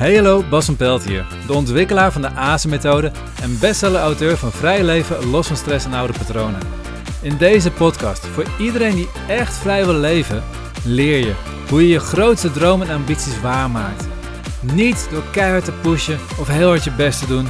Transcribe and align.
Hey 0.00 0.14
hallo, 0.14 0.44
Bas 0.50 0.64
van 0.64 0.76
Pelt 0.76 1.04
hier, 1.04 1.26
de 1.46 1.52
ontwikkelaar 1.52 2.12
van 2.12 2.22
de 2.22 2.30
ASE-methode 2.30 3.12
en 3.42 3.58
bestseller-auteur 3.58 4.36
van 4.36 4.52
Vrij 4.52 4.84
leven 4.84 5.30
los 5.30 5.46
van 5.46 5.56
stress 5.56 5.86
en 5.86 5.92
oude 5.92 6.12
patronen. 6.18 6.60
In 7.22 7.36
deze 7.36 7.70
podcast, 7.70 8.26
voor 8.26 8.44
iedereen 8.58 8.94
die 8.94 9.08
echt 9.28 9.54
vrij 9.54 9.84
wil 9.84 9.94
leven, 9.94 10.42
leer 10.84 11.18
je 11.18 11.34
hoe 11.68 11.82
je 11.82 11.88
je 11.88 11.98
grootste 11.98 12.50
dromen 12.50 12.88
en 12.88 12.94
ambities 12.94 13.40
waarmaakt. 13.40 14.06
Niet 14.60 15.08
door 15.10 15.24
keihard 15.32 15.64
te 15.64 15.72
pushen 15.72 16.18
of 16.38 16.48
heel 16.48 16.68
hard 16.68 16.84
je 16.84 16.92
best 16.92 17.20
te 17.20 17.26
doen, 17.26 17.48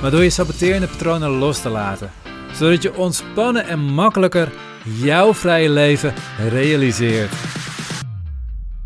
maar 0.00 0.10
door 0.10 0.22
je 0.22 0.30
saboterende 0.30 0.86
patronen 0.86 1.30
los 1.30 1.60
te 1.60 1.68
laten. 1.68 2.10
Zodat 2.52 2.82
je 2.82 2.96
ontspannen 2.96 3.66
en 3.66 3.78
makkelijker 3.78 4.52
jouw 4.84 5.34
vrije 5.34 5.70
leven 5.70 6.14
realiseert. 6.50 7.32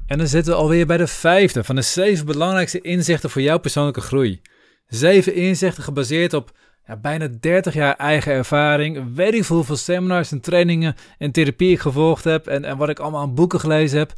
En 0.07 0.19
dan 0.19 0.27
zitten 0.27 0.53
we 0.53 0.59
alweer 0.59 0.87
bij 0.87 0.97
de 0.97 1.07
vijfde 1.07 1.65
van 1.65 1.75
de 1.75 1.83
zeven 1.83 2.27
belangrijkste 2.27 2.81
inzichten 2.81 3.31
voor 3.31 3.43
jouw 3.43 3.59
persoonlijke 3.59 4.01
groei. 4.01 4.41
Zeven 4.87 5.35
inzichten 5.35 5.83
gebaseerd 5.83 6.33
op 6.33 6.53
ja, 6.87 6.97
bijna 6.97 7.29
30 7.41 7.75
jaar 7.75 7.97
eigen 7.97 8.33
ervaring. 8.33 9.15
Weet 9.15 9.35
ik 9.35 9.45
hoeveel 9.45 9.77
seminars 9.77 10.33
en 10.33 10.41
trainingen 10.41 10.95
en 11.19 11.33
therapie 11.33 11.71
ik 11.71 11.81
gevolgd 11.81 12.25
heb. 12.25 12.47
En, 12.47 12.65
en 12.65 12.77
wat 12.77 12.89
ik 12.89 12.99
allemaal 12.99 13.21
aan 13.21 13.35
boeken 13.35 13.61
gelezen 13.61 13.99
heb. 13.99 14.13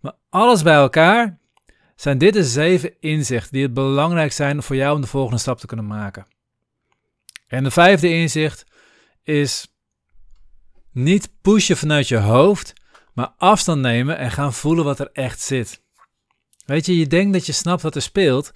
Maar 0.00 0.12
alles 0.30 0.62
bij 0.62 0.74
elkaar 0.74 1.38
zijn 1.96 2.18
dit 2.18 2.32
de 2.32 2.44
zeven 2.44 2.94
inzichten 3.00 3.52
die 3.52 3.62
het 3.62 3.74
belangrijk 3.74 4.32
zijn 4.32 4.62
voor 4.62 4.76
jou 4.76 4.94
om 4.94 5.00
de 5.00 5.06
volgende 5.06 5.40
stap 5.40 5.58
te 5.58 5.66
kunnen 5.66 5.86
maken. 5.86 6.26
En 7.46 7.64
de 7.64 7.70
vijfde 7.70 8.08
inzicht 8.08 8.64
is 9.22 9.74
niet 10.92 11.30
pushen 11.42 11.76
vanuit 11.76 12.08
je 12.08 12.16
hoofd, 12.16 12.72
maar 13.12 13.32
afstand 13.36 13.80
nemen 13.80 14.18
en 14.18 14.30
gaan 14.30 14.52
voelen 14.52 14.84
wat 14.84 14.98
er 14.98 15.10
echt 15.12 15.40
zit. 15.40 15.82
Weet 16.66 16.86
je, 16.86 16.98
je 16.98 17.06
denkt 17.06 17.32
dat 17.32 17.46
je 17.46 17.52
snapt 17.52 17.82
wat 17.82 17.94
er 17.94 18.02
speelt, 18.02 18.50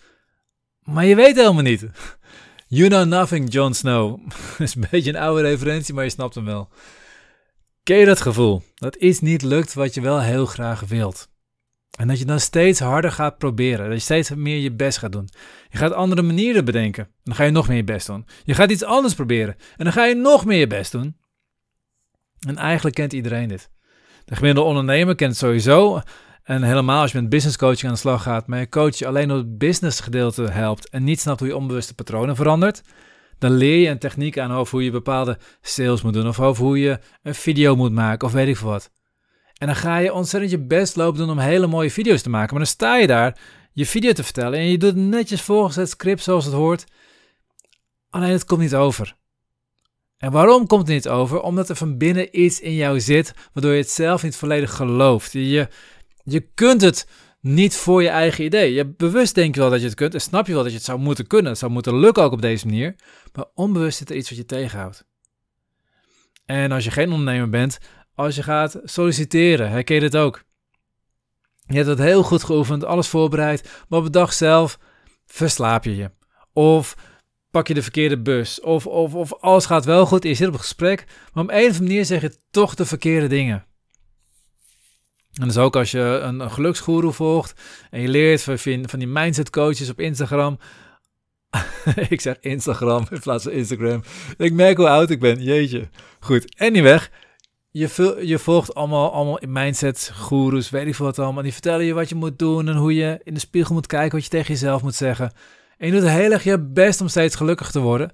maar 0.82 1.04
je 1.04 1.14
weet 1.14 1.36
helemaal 1.36 1.62
niet. 1.62 1.86
You 2.68 2.88
know 2.88 3.06
nothing, 3.08 3.52
Jon 3.52 3.74
Snow. 3.74 4.20
dat 4.28 4.60
is 4.68 4.74
een 4.74 4.86
beetje 4.90 5.10
een 5.10 5.20
oude 5.20 5.42
referentie, 5.42 5.94
maar 5.94 6.04
je 6.04 6.10
snapt 6.10 6.34
hem 6.34 6.44
wel. 6.44 6.68
Ken 7.82 7.96
je 7.96 8.04
dat 8.04 8.20
gevoel? 8.20 8.62
Dat 8.74 8.94
iets 8.94 9.20
niet 9.20 9.42
lukt 9.42 9.74
wat 9.74 9.94
je 9.94 10.00
wel 10.00 10.20
heel 10.20 10.46
graag 10.46 10.80
wilt. 10.80 11.28
En 11.96 12.08
dat 12.08 12.18
je 12.18 12.24
dan 12.24 12.40
steeds 12.40 12.80
harder 12.80 13.12
gaat 13.12 13.38
proberen. 13.38 13.84
Dat 13.84 13.94
je 13.94 14.00
steeds 14.00 14.30
meer 14.30 14.58
je 14.58 14.72
best 14.72 14.98
gaat 14.98 15.12
doen. 15.12 15.28
Je 15.68 15.78
gaat 15.78 15.92
andere 15.92 16.22
manieren 16.22 16.64
bedenken. 16.64 17.04
En 17.04 17.12
dan 17.22 17.34
ga 17.34 17.44
je 17.44 17.50
nog 17.50 17.68
meer 17.68 17.76
je 17.76 17.84
best 17.84 18.06
doen. 18.06 18.26
Je 18.44 18.54
gaat 18.54 18.70
iets 18.70 18.84
anders 18.84 19.14
proberen. 19.14 19.56
En 19.76 19.84
dan 19.84 19.92
ga 19.92 20.04
je 20.04 20.14
nog 20.14 20.44
meer 20.44 20.58
je 20.58 20.66
best 20.66 20.92
doen. 20.92 21.16
En 22.46 22.56
eigenlijk 22.56 22.96
kent 22.96 23.12
iedereen 23.12 23.48
dit. 23.48 23.70
De 24.26 24.36
gemiddelde 24.36 24.68
ondernemer 24.68 25.14
kent 25.14 25.30
het 25.30 25.40
sowieso. 25.40 26.00
En 26.42 26.62
helemaal 26.62 27.00
als 27.00 27.12
je 27.12 27.20
met 27.20 27.28
business 27.28 27.56
coaching 27.56 27.84
aan 27.84 27.92
de 27.92 27.98
slag 27.98 28.22
gaat, 28.22 28.46
maar 28.46 28.58
je 28.58 28.68
coach 28.68 28.96
je 28.96 29.06
alleen 29.06 29.30
op 29.30 29.36
het 29.36 29.58
business 29.58 30.00
gedeelte 30.00 30.42
helpt 30.42 30.88
en 30.88 31.04
niet 31.04 31.20
snapt 31.20 31.38
hoe 31.38 31.48
je 31.48 31.56
onbewuste 31.56 31.94
patronen 31.94 32.36
verandert, 32.36 32.82
dan 33.38 33.50
leer 33.50 33.76
je 33.78 33.88
een 33.88 33.98
techniek 33.98 34.38
aan 34.38 34.52
over 34.52 34.72
hoe 34.72 34.84
je 34.84 34.90
bepaalde 34.90 35.38
sales 35.60 36.02
moet 36.02 36.12
doen 36.12 36.28
of 36.28 36.40
over 36.40 36.64
hoe 36.64 36.78
je 36.78 36.98
een 37.22 37.34
video 37.34 37.76
moet 37.76 37.92
maken 37.92 38.26
of 38.26 38.32
weet 38.32 38.48
ik 38.48 38.56
veel 38.56 38.68
wat. 38.68 38.90
En 39.58 39.66
dan 39.66 39.76
ga 39.76 39.96
je 39.96 40.12
ontzettend 40.12 40.52
je 40.52 40.66
best 40.66 40.96
lopen 40.96 41.18
doen 41.18 41.30
om 41.30 41.38
hele 41.38 41.66
mooie 41.66 41.90
video's 41.90 42.22
te 42.22 42.30
maken, 42.30 42.50
maar 42.50 42.64
dan 42.64 42.72
sta 42.72 42.96
je 42.96 43.06
daar 43.06 43.38
je 43.72 43.86
video 43.86 44.12
te 44.12 44.24
vertellen 44.24 44.58
en 44.58 44.70
je 44.70 44.78
doet 44.78 44.96
netjes 44.96 45.42
volgens 45.42 45.76
het 45.76 45.88
script 45.88 46.22
zoals 46.22 46.44
het 46.44 46.54
hoort. 46.54 46.84
Alleen 48.10 48.30
het 48.30 48.44
komt 48.44 48.60
niet 48.60 48.74
over. 48.74 49.16
En 50.18 50.30
waarom 50.30 50.66
komt 50.66 50.80
het 50.80 50.90
niet 50.90 51.08
over? 51.08 51.40
Omdat 51.40 51.68
er 51.68 51.76
van 51.76 51.96
binnen 51.96 52.40
iets 52.40 52.60
in 52.60 52.74
jou 52.74 53.00
zit, 53.00 53.34
waardoor 53.52 53.72
je 53.72 53.80
het 53.80 53.90
zelf 53.90 54.22
niet 54.22 54.36
volledig 54.36 54.74
gelooft. 54.74 55.32
Je, 55.32 55.68
je 56.24 56.40
kunt 56.54 56.80
het 56.80 57.08
niet 57.40 57.76
voor 57.76 58.02
je 58.02 58.08
eigen 58.08 58.44
idee. 58.44 58.72
Je 58.72 58.86
bewust 58.86 59.34
denk 59.34 59.54
je 59.54 59.60
wel 59.60 59.70
dat 59.70 59.80
je 59.80 59.86
het 59.86 59.94
kunt 59.94 60.14
en 60.14 60.20
snap 60.20 60.46
je 60.46 60.52
wel 60.52 60.62
dat 60.62 60.70
je 60.70 60.76
het 60.76 60.86
zou 60.86 60.98
moeten 60.98 61.26
kunnen. 61.26 61.50
Het 61.50 61.58
zou 61.58 61.72
moeten 61.72 61.98
lukken 61.98 62.22
ook 62.22 62.32
op 62.32 62.42
deze 62.42 62.66
manier. 62.66 62.94
Maar 63.32 63.44
onbewust 63.54 63.98
zit 63.98 64.10
er 64.10 64.16
iets 64.16 64.28
wat 64.28 64.38
je 64.38 64.44
tegenhoudt. 64.44 65.06
En 66.44 66.72
als 66.72 66.84
je 66.84 66.90
geen 66.90 67.10
ondernemer 67.10 67.48
bent, 67.48 67.78
als 68.14 68.36
je 68.36 68.42
gaat 68.42 68.80
solliciteren, 68.84 69.70
herken 69.70 69.94
je 69.94 70.00
dit 70.00 70.16
ook. 70.16 70.44
Je 71.66 71.74
hebt 71.74 71.86
het 71.86 71.98
heel 71.98 72.22
goed 72.22 72.44
geoefend, 72.44 72.84
alles 72.84 73.08
voorbereid, 73.08 73.84
maar 73.88 73.98
op 73.98 74.04
de 74.04 74.10
dag 74.10 74.32
zelf 74.32 74.78
verslaap 75.26 75.84
je 75.84 75.96
je. 75.96 76.10
Of 76.52 76.96
pak 77.56 77.68
je 77.68 77.74
de 77.74 77.82
verkeerde 77.82 78.18
bus. 78.18 78.60
Of, 78.60 78.86
of, 78.86 79.14
of 79.14 79.34
alles 79.34 79.66
gaat 79.66 79.84
wel 79.84 80.06
goed, 80.06 80.22
je 80.22 80.34
zit 80.34 80.48
op 80.48 80.52
een 80.52 80.60
gesprek, 80.60 81.04
maar 81.32 81.44
op 81.44 81.50
een 81.50 81.56
of 81.56 81.62
andere 81.62 81.82
manier 81.82 82.04
zeg 82.04 82.20
je 82.20 82.36
toch 82.50 82.74
de 82.74 82.86
verkeerde 82.86 83.26
dingen. 83.26 83.64
En 85.40 85.46
dus 85.46 85.56
ook 85.58 85.76
als 85.76 85.90
je 85.90 86.00
een, 86.00 86.40
een 86.40 86.50
geluksgoeroe 86.50 87.12
volgt 87.12 87.60
en 87.90 88.00
je 88.00 88.08
leert 88.08 88.42
van, 88.42 88.58
van 88.58 88.98
die 88.98 89.08
mindset 89.08 89.50
coaches 89.50 89.90
op 89.90 90.00
Instagram. 90.00 90.58
ik 92.08 92.20
zeg 92.20 92.36
Instagram 92.40 93.06
in 93.10 93.20
plaats 93.20 93.44
van 93.44 93.52
Instagram. 93.52 94.02
Ik 94.36 94.52
merk 94.52 94.76
hoe 94.76 94.88
oud 94.88 95.10
ik 95.10 95.20
ben, 95.20 95.42
jeetje. 95.42 95.88
Goed, 96.20 96.54
anyway, 96.58 97.00
je, 97.70 98.16
je 98.22 98.38
volgt 98.38 98.74
allemaal, 98.74 99.12
allemaal 99.12 99.40
mindset 99.46 100.12
goeroes, 100.14 100.70
weet 100.70 100.86
ik 100.86 100.94
veel 100.94 101.06
wat 101.06 101.18
allemaal. 101.18 101.42
Die 101.42 101.52
vertellen 101.52 101.84
je 101.84 101.94
wat 101.94 102.08
je 102.08 102.14
moet 102.14 102.38
doen 102.38 102.68
en 102.68 102.76
hoe 102.76 102.94
je 102.94 103.20
in 103.24 103.34
de 103.34 103.40
spiegel 103.40 103.74
moet 103.74 103.86
kijken, 103.86 104.14
wat 104.14 104.24
je 104.24 104.30
tegen 104.30 104.52
jezelf 104.52 104.82
moet 104.82 104.94
zeggen. 104.94 105.32
En 105.76 105.86
je 105.86 106.00
doet 106.00 106.08
heel 106.08 106.32
erg 106.32 106.44
je 106.44 106.58
best 106.58 107.00
om 107.00 107.08
steeds 107.08 107.36
gelukkig 107.36 107.70
te 107.70 107.80
worden, 107.80 108.10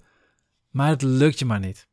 maar 0.71 0.89
het 0.89 1.03
lukt 1.03 1.39
je 1.39 1.45
maar 1.45 1.61
niet. 1.61 1.87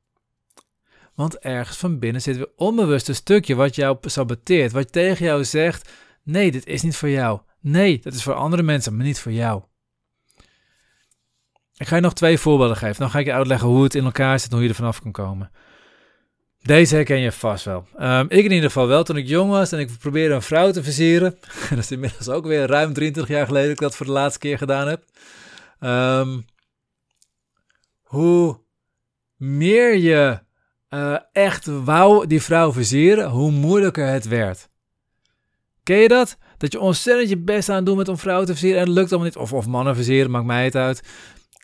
Want 1.16 1.38
ergens 1.38 1.78
van 1.78 2.00
binnen 2.00 2.22
zit 2.22 2.38
weer 2.38 2.50
onbewust 2.56 3.08
een 3.08 3.16
stukje 3.16 3.56
wat 3.56 3.76
jou 3.76 3.98
saboteert, 4.02 4.72
wat 4.72 4.92
tegen 4.92 5.26
jou 5.26 5.44
zegt: 5.44 5.90
nee, 6.24 6.52
dit 6.52 6.66
is 6.66 6.82
niet 6.82 6.96
voor 6.96 7.10
jou. 7.10 7.40
Nee, 7.60 8.00
dat 8.00 8.14
is 8.14 8.24
voor 8.24 8.34
andere 8.34 8.64
mensen, 8.64 8.96
maar 8.96 9.06
niet 9.06 9.20
voor 9.20 9.32
jou. 9.32 9.64
Ik 11.78 11.88
ga 11.88 11.96
je 11.96 12.02
nog 12.02 12.14
twee 12.14 12.38
voorbeelden 12.38 12.78
geven. 12.78 13.00
Dan 13.00 13.10
ga 13.10 13.20
ik 13.20 13.26
je 13.26 13.34
uitleggen 13.34 13.68
hoe 13.68 13.84
het 13.84 13.96
in 13.96 14.04
elkaar 14.04 14.40
zit 14.40 14.50
en 14.50 14.54
hoe 14.54 14.64
je 14.64 14.70
er 14.70 14.76
vanaf 14.76 15.02
kan 15.02 15.12
komen. 15.12 15.52
Deze 16.62 16.96
herken 16.96 17.20
je 17.20 17.32
vast 17.32 17.66
wel. 17.66 17.88
Um, 18.00 18.26
ik 18.30 18.46
in 18.46 18.52
ieder 18.52 18.70
geval 18.70 18.88
wel 18.88 19.04
toen 19.04 19.18
ik 19.18 19.28
jong 19.28 19.52
was 19.52 19.72
en 19.72 19.80
ik 19.80 19.90
probeerde 20.00 20.34
een 20.34 20.42
vrouw 20.42 20.72
te 20.72 20.84
versieren. 20.84 21.38
dat 21.70 21.78
is 21.78 21.92
inmiddels 21.92 22.30
ook 22.30 22.46
weer 22.46 22.68
ruim 22.68 22.94
23 22.94 23.36
jaar 23.36 23.46
geleden 23.46 23.68
dat 23.68 23.76
ik 23.76 23.84
dat 23.84 23.96
voor 23.96 24.06
de 24.06 24.12
laatste 24.12 24.40
keer 24.40 24.58
gedaan 24.58 24.88
heb. 24.88 25.04
Um, 25.80 26.46
hoe 28.02 28.60
meer 29.36 29.96
je 29.96 30.40
uh, 30.90 31.18
echt 31.32 31.66
wou 31.66 32.28
die 32.28 32.42
vrouw 32.42 32.74
versieren, 32.74 33.30
hoe 33.30 33.52
moeilijker 33.52 34.08
het 34.08 34.28
werd. 34.28 34.70
Ken 35.84 35.98
je 35.98 36.08
dat? 36.08 36.38
Dat 36.58 36.72
je 36.72 36.80
ontzettend 36.80 37.30
je 37.30 37.38
best 37.38 37.70
aan 37.70 37.84
doen 37.84 37.98
met 37.98 38.08
om 38.08 38.18
vrouwen 38.18 38.46
te 38.46 38.52
versieren 38.52 38.80
en 38.80 38.86
het 38.88 38.96
lukt 38.96 39.10
allemaal 39.10 39.28
niet. 39.28 39.38
Of, 39.38 39.54
of 39.54 39.68
mannen 39.68 39.96
versieren, 39.96 40.32
maakt 40.32 40.46
mij 40.46 40.64
het 40.64 40.76
uit. 40.76 41.04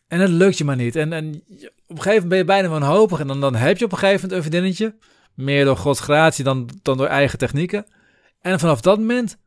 En 0.08 0.20
het 0.20 0.30
lukt 0.30 0.58
je 0.58 0.64
maar 0.64 0.76
niet. 0.76 0.96
En, 0.96 1.14
en 1.14 1.44
op 1.88 1.96
een 1.96 2.02
gegeven 2.02 2.12
moment 2.12 2.30
ben 2.30 2.38
je 2.38 2.44
bijna 2.44 2.68
wanhopig 2.68 3.20
en 3.20 3.28
dan, 3.28 3.42
dan 3.42 3.56
heb 3.56 3.78
je 3.78 3.86
op 3.86 3.92
een 3.92 3.98
gegeven 3.98 4.22
moment 4.22 4.38
een 4.38 4.52
vriendinnetje. 4.52 4.98
Meer 5.34 5.66
door 5.66 5.78
Gods 5.78 6.00
gratie 6.00 6.44
dan, 6.44 6.70
dan 6.82 6.98
door 6.98 7.08
eigen 7.08 7.38
technieken. 7.38 7.86
En 8.42 8.60
vanaf 8.60 8.82
dat 8.82 9.00
moment 9.00 9.38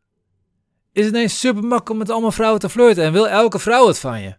is 0.92 1.04
het 1.04 1.14
ineens 1.14 1.40
super 1.40 1.62
makkelijk 1.62 1.90
om 1.90 1.98
met 1.98 2.10
allemaal 2.10 2.32
vrouwen 2.32 2.60
te 2.60 2.68
flirten 2.68 3.04
en 3.04 3.12
wil 3.12 3.28
elke 3.28 3.58
vrouw 3.58 3.86
het 3.86 3.98
van 3.98 4.22
je. 4.22 4.36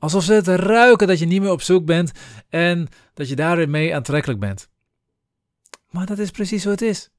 Alsof 0.00 0.24
ze 0.24 0.32
het 0.32 0.48
ruiken 0.48 1.06
dat 1.06 1.18
je 1.18 1.26
niet 1.26 1.40
meer 1.40 1.50
op 1.50 1.62
zoek 1.62 1.84
bent 1.84 2.12
en 2.48 2.88
dat 3.14 3.28
je 3.28 3.36
daarmee 3.36 3.94
aantrekkelijk 3.94 4.40
bent. 4.40 4.68
Maar 5.90 6.06
dat 6.06 6.18
is 6.18 6.30
precies 6.30 6.62
hoe 6.62 6.72
het 6.72 6.82
is. 6.82 7.10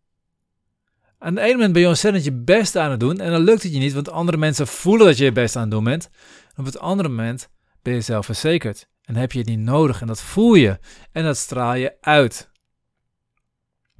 Aan 1.18 1.36
de 1.36 1.42
ene 1.42 1.54
moment 1.54 1.74
ben 1.74 1.82
je 1.82 1.88
ontzettend 1.88 2.24
je 2.24 2.32
best 2.32 2.76
aan 2.76 2.92
het 2.92 3.00
doen 3.00 3.20
en 3.20 3.32
dan 3.32 3.42
lukt 3.42 3.64
het 3.64 3.74
je 3.74 3.80
niet, 3.80 3.94
want 3.94 4.10
andere 4.10 4.38
mensen 4.38 4.68
voelen 4.68 5.08
dat 5.08 5.18
je 5.18 5.24
je 5.24 5.32
best 5.32 5.56
aan 5.56 5.62
het 5.62 5.72
doen 5.72 5.84
bent. 5.84 6.10
En 6.54 6.60
op 6.60 6.66
het 6.66 6.80
andere 6.80 7.10
moment 7.10 7.50
ben 7.82 7.94
je 7.94 8.02
zelfverzekerd 8.02 8.88
en 9.02 9.16
heb 9.16 9.32
je 9.32 9.40
het 9.40 9.48
niet 9.48 9.60
nodig 9.60 10.02
en 10.02 10.08
dat 10.08 10.22
voel 10.22 10.54
je 10.54 10.80
en 11.12 11.24
dat 11.24 11.38
straal 11.38 11.74
je 11.74 11.94
uit. 12.02 12.50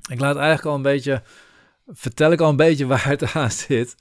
Ik 0.10 0.20
laat 0.20 0.36
eigenlijk 0.36 0.66
al 0.66 0.76
een 0.76 0.82
beetje, 0.82 1.24
vertel 1.88 2.32
ik 2.32 2.42
al 2.42 2.50
een 2.50 2.56
beetje 2.56 2.86
waar 2.86 3.06
het 3.06 3.34
aan 3.34 3.52
zit. 3.52 3.96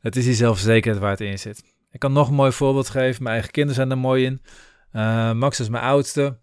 Het 0.00 0.16
is 0.16 0.24
die 0.24 0.34
zelfverzekerdheid 0.34 0.98
waar 0.98 1.10
het 1.10 1.20
in 1.20 1.38
zit. 1.38 1.62
Ik 1.92 2.00
kan 2.00 2.12
nog 2.12 2.28
een 2.28 2.34
mooi 2.34 2.52
voorbeeld 2.52 2.88
geven. 2.88 3.22
Mijn 3.22 3.34
eigen 3.34 3.52
kinderen 3.52 3.76
zijn 3.76 3.90
er 3.90 3.98
mooi 3.98 4.24
in. 4.24 4.42
Uh, 4.92 5.32
Max 5.32 5.60
is 5.60 5.68
mijn 5.68 5.84
oudste. 5.84 6.38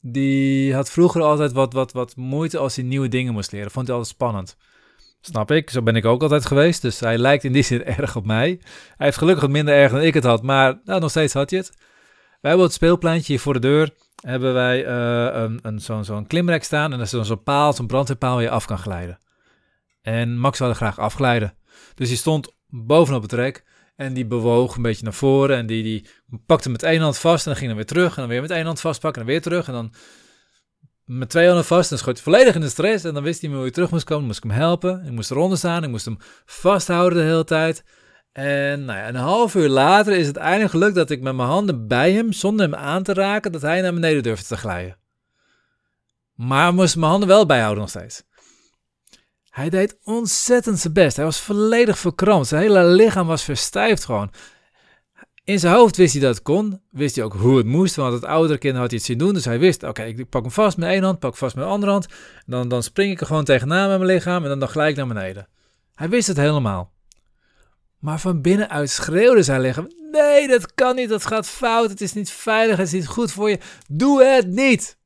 Die 0.00 0.74
had 0.74 0.90
vroeger 0.90 1.22
altijd 1.22 1.52
wat, 1.52 1.72
wat, 1.72 1.92
wat 1.92 2.16
moeite 2.16 2.58
als 2.58 2.76
hij 2.76 2.84
nieuwe 2.84 3.08
dingen 3.08 3.32
moest 3.32 3.52
leren. 3.52 3.70
Vond 3.70 3.86
hij 3.86 3.96
altijd 3.96 4.14
spannend. 4.14 4.56
Snap 5.20 5.50
ik, 5.50 5.70
zo 5.70 5.82
ben 5.82 5.96
ik 5.96 6.04
ook 6.04 6.22
altijd 6.22 6.46
geweest. 6.46 6.82
Dus 6.82 7.00
hij 7.00 7.18
lijkt 7.18 7.44
in 7.44 7.52
die 7.52 7.62
zin 7.72 7.84
erg 7.84 8.16
op 8.16 8.26
mij. 8.26 8.60
Hij 8.96 9.06
heeft 9.06 9.18
gelukkig 9.18 9.48
minder 9.48 9.74
erg 9.74 9.92
dan 9.92 10.00
ik 10.00 10.14
het 10.14 10.24
had, 10.24 10.42
maar 10.42 10.80
nou, 10.84 11.00
nog 11.00 11.10
steeds 11.10 11.32
had 11.32 11.50
hij 11.50 11.58
het. 11.58 11.72
Wij 12.40 12.50
hebben 12.50 12.66
het 12.66 12.72
speelpleintje 12.72 13.32
hier 13.32 13.42
voor 13.42 13.52
de 13.52 13.58
deur. 13.58 13.90
Hebben 14.20 14.54
wij 14.54 14.86
uh, 14.86 15.42
een, 15.42 15.58
een, 15.62 15.80
zo'n 15.80 16.04
zo'n 16.04 16.26
klimrek 16.26 16.64
staan. 16.64 16.92
En 16.92 16.98
dat 16.98 17.12
is 17.12 17.26
zo'n 17.26 17.42
paal, 17.42 17.72
zo'n 17.72 17.86
brandweerpaal 17.86 18.34
waar 18.34 18.42
je 18.42 18.50
af 18.50 18.66
kan 18.66 18.78
glijden. 18.78 19.18
En 20.02 20.38
Max 20.38 20.58
wilde 20.58 20.74
graag 20.74 20.98
afglijden. 20.98 21.54
Dus 21.94 22.08
hij 22.08 22.16
stond 22.16 22.54
bovenop 22.68 23.22
het 23.22 23.32
rek. 23.32 23.64
En 23.96 24.12
die 24.12 24.26
bewoog 24.26 24.76
een 24.76 24.82
beetje 24.82 25.04
naar 25.04 25.12
voren. 25.12 25.56
En 25.56 25.66
die, 25.66 25.82
die 25.82 26.06
pakte 26.46 26.70
met 26.70 26.82
één 26.82 27.00
hand 27.00 27.18
vast. 27.18 27.46
En 27.46 27.50
dan 27.50 27.56
ging 27.60 27.66
hij 27.66 27.76
weer 27.76 27.86
terug. 27.86 28.14
En 28.14 28.20
dan 28.20 28.28
weer 28.28 28.40
met 28.40 28.50
één 28.50 28.64
hand 28.64 28.80
vastpakken. 28.80 29.20
En 29.20 29.26
dan 29.26 29.36
weer 29.36 29.44
terug. 29.44 29.66
En 29.66 29.72
dan 29.72 29.92
met 31.04 31.30
twee 31.30 31.46
handen 31.46 31.64
vast. 31.64 31.82
En 31.82 31.88
dan 31.88 31.98
schoot 31.98 32.20
volledig 32.20 32.54
in 32.54 32.60
de 32.60 32.68
stress. 32.68 33.04
En 33.04 33.14
dan 33.14 33.22
wist 33.22 33.40
hij 33.40 33.50
hoe 33.50 33.60
hij 33.60 33.70
terug 33.70 33.90
moest 33.90 34.04
komen. 34.04 34.18
Dan 34.18 34.26
moest 34.26 34.44
ik 34.44 34.50
hem 34.50 34.60
helpen. 34.60 35.04
Ik 35.04 35.12
moest 35.12 35.30
eronder 35.30 35.58
staan. 35.58 35.84
Ik 35.84 35.90
moest 35.90 36.04
hem 36.04 36.16
vasthouden 36.44 37.18
de 37.18 37.24
hele 37.24 37.44
tijd. 37.44 37.84
En 38.34 38.84
nou 38.84 38.98
ja, 38.98 39.08
een 39.08 39.14
half 39.14 39.54
uur 39.54 39.68
later 39.68 40.12
is 40.12 40.26
het 40.26 40.36
eindelijk 40.36 40.70
gelukt 40.70 40.94
dat 40.94 41.10
ik 41.10 41.22
met 41.22 41.34
mijn 41.34 41.48
handen 41.48 41.88
bij 41.88 42.12
hem, 42.12 42.32
zonder 42.32 42.70
hem 42.70 42.74
aan 42.74 43.02
te 43.02 43.12
raken, 43.12 43.52
dat 43.52 43.62
hij 43.62 43.80
naar 43.80 43.94
beneden 43.94 44.22
durfde 44.22 44.46
te 44.46 44.56
glijden. 44.56 44.96
Maar 46.34 46.74
moest 46.74 46.96
mijn 46.96 47.10
handen 47.10 47.28
wel 47.28 47.46
bijhouden 47.46 47.80
nog 47.80 47.88
steeds. 47.88 48.22
Hij 49.54 49.70
deed 49.70 49.96
ontzettend 50.04 50.78
zijn 50.78 50.92
best. 50.92 51.16
Hij 51.16 51.24
was 51.24 51.40
volledig 51.40 51.98
verkrampt. 51.98 52.46
Zijn 52.46 52.62
hele 52.62 52.84
lichaam 52.84 53.26
was 53.26 53.42
verstijfd 53.42 54.04
gewoon. 54.04 54.30
In 55.44 55.58
zijn 55.58 55.74
hoofd 55.74 55.96
wist 55.96 56.12
hij 56.12 56.22
dat 56.22 56.34
het 56.34 56.42
kon. 56.42 56.80
Wist 56.90 57.16
hij 57.16 57.24
ook 57.24 57.32
hoe 57.34 57.56
het 57.56 57.66
moest. 57.66 57.94
Want 57.94 58.12
het 58.12 58.24
oudere 58.24 58.58
kind 58.58 58.76
had 58.76 58.90
het 58.90 59.02
zien 59.02 59.18
doen. 59.18 59.34
Dus 59.34 59.44
hij 59.44 59.58
wist, 59.58 59.82
oké, 59.82 60.02
ik 60.02 60.28
pak 60.28 60.42
hem 60.42 60.50
vast 60.50 60.76
met 60.76 60.88
één 60.88 61.02
hand. 61.02 61.18
Pak 61.18 61.36
vast 61.36 61.54
met 61.54 61.64
de 61.64 61.70
andere 61.70 61.92
hand. 61.92 62.06
Dan, 62.46 62.68
dan 62.68 62.82
spring 62.82 63.12
ik 63.12 63.20
er 63.20 63.26
gewoon 63.26 63.44
tegenaan 63.44 63.88
met 63.88 63.98
mijn 63.98 64.10
lichaam. 64.10 64.42
En 64.42 64.48
dan, 64.48 64.58
dan 64.58 64.68
gelijk 64.68 64.96
naar 64.96 65.06
beneden. 65.06 65.48
Hij 65.94 66.08
wist 66.08 66.28
het 66.28 66.36
helemaal. 66.36 66.92
Maar 67.98 68.20
van 68.20 68.40
binnenuit 68.42 68.90
schreeuwde 68.90 69.42
zijn 69.42 69.60
lichaam. 69.60 69.90
Nee, 70.10 70.48
dat 70.48 70.74
kan 70.74 70.96
niet. 70.96 71.08
Dat 71.08 71.26
gaat 71.26 71.46
fout. 71.46 71.90
Het 71.90 72.00
is 72.00 72.12
niet 72.12 72.30
veilig. 72.30 72.76
Het 72.76 72.86
is 72.86 72.92
niet 72.92 73.06
goed 73.06 73.32
voor 73.32 73.50
je. 73.50 73.58
Doe 73.88 74.24
het 74.24 74.46
niet. 74.46 74.98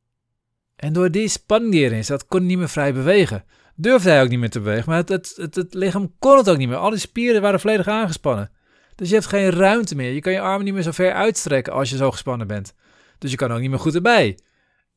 En 0.76 0.92
door 0.92 1.10
die 1.10 1.28
spanning 1.28 1.72
die 1.72 1.84
erin 1.84 2.04
zat, 2.04 2.26
kon 2.26 2.38
hij 2.38 2.48
niet 2.48 2.58
meer 2.58 2.68
vrij 2.68 2.94
bewegen. 2.94 3.44
Durfde 3.80 4.10
hij 4.10 4.22
ook 4.22 4.28
niet 4.28 4.38
meer 4.38 4.50
te 4.50 4.60
bewegen. 4.60 4.84
Maar 4.86 4.96
het, 4.96 5.08
het, 5.08 5.32
het, 5.36 5.54
het 5.54 5.74
lichaam 5.74 6.12
kon 6.18 6.36
het 6.36 6.50
ook 6.50 6.56
niet 6.56 6.68
meer. 6.68 6.76
Al 6.76 6.90
die 6.90 6.98
spieren 6.98 7.42
waren 7.42 7.60
volledig 7.60 7.86
aangespannen. 7.88 8.50
Dus 8.94 9.08
je 9.08 9.14
hebt 9.14 9.26
geen 9.26 9.50
ruimte 9.50 9.94
meer. 9.94 10.12
Je 10.12 10.20
kan 10.20 10.32
je 10.32 10.40
armen 10.40 10.64
niet 10.64 10.74
meer 10.74 10.82
zo 10.82 10.90
ver 10.90 11.12
uitstrekken 11.12 11.72
als 11.72 11.90
je 11.90 11.96
zo 11.96 12.10
gespannen 12.10 12.46
bent. 12.46 12.74
Dus 13.18 13.30
je 13.30 13.36
kan 13.36 13.52
ook 13.52 13.60
niet 13.60 13.70
meer 13.70 13.78
goed 13.78 13.94
erbij. 13.94 14.38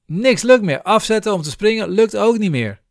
Niks 0.06 0.42
lukt 0.42 0.62
meer. 0.62 0.82
Afzetten 0.82 1.34
om 1.34 1.42
te 1.42 1.50
springen 1.50 1.90
lukt 1.90 2.18
ook 2.18 2.38
niet 2.38 2.52
meer. 2.52 2.82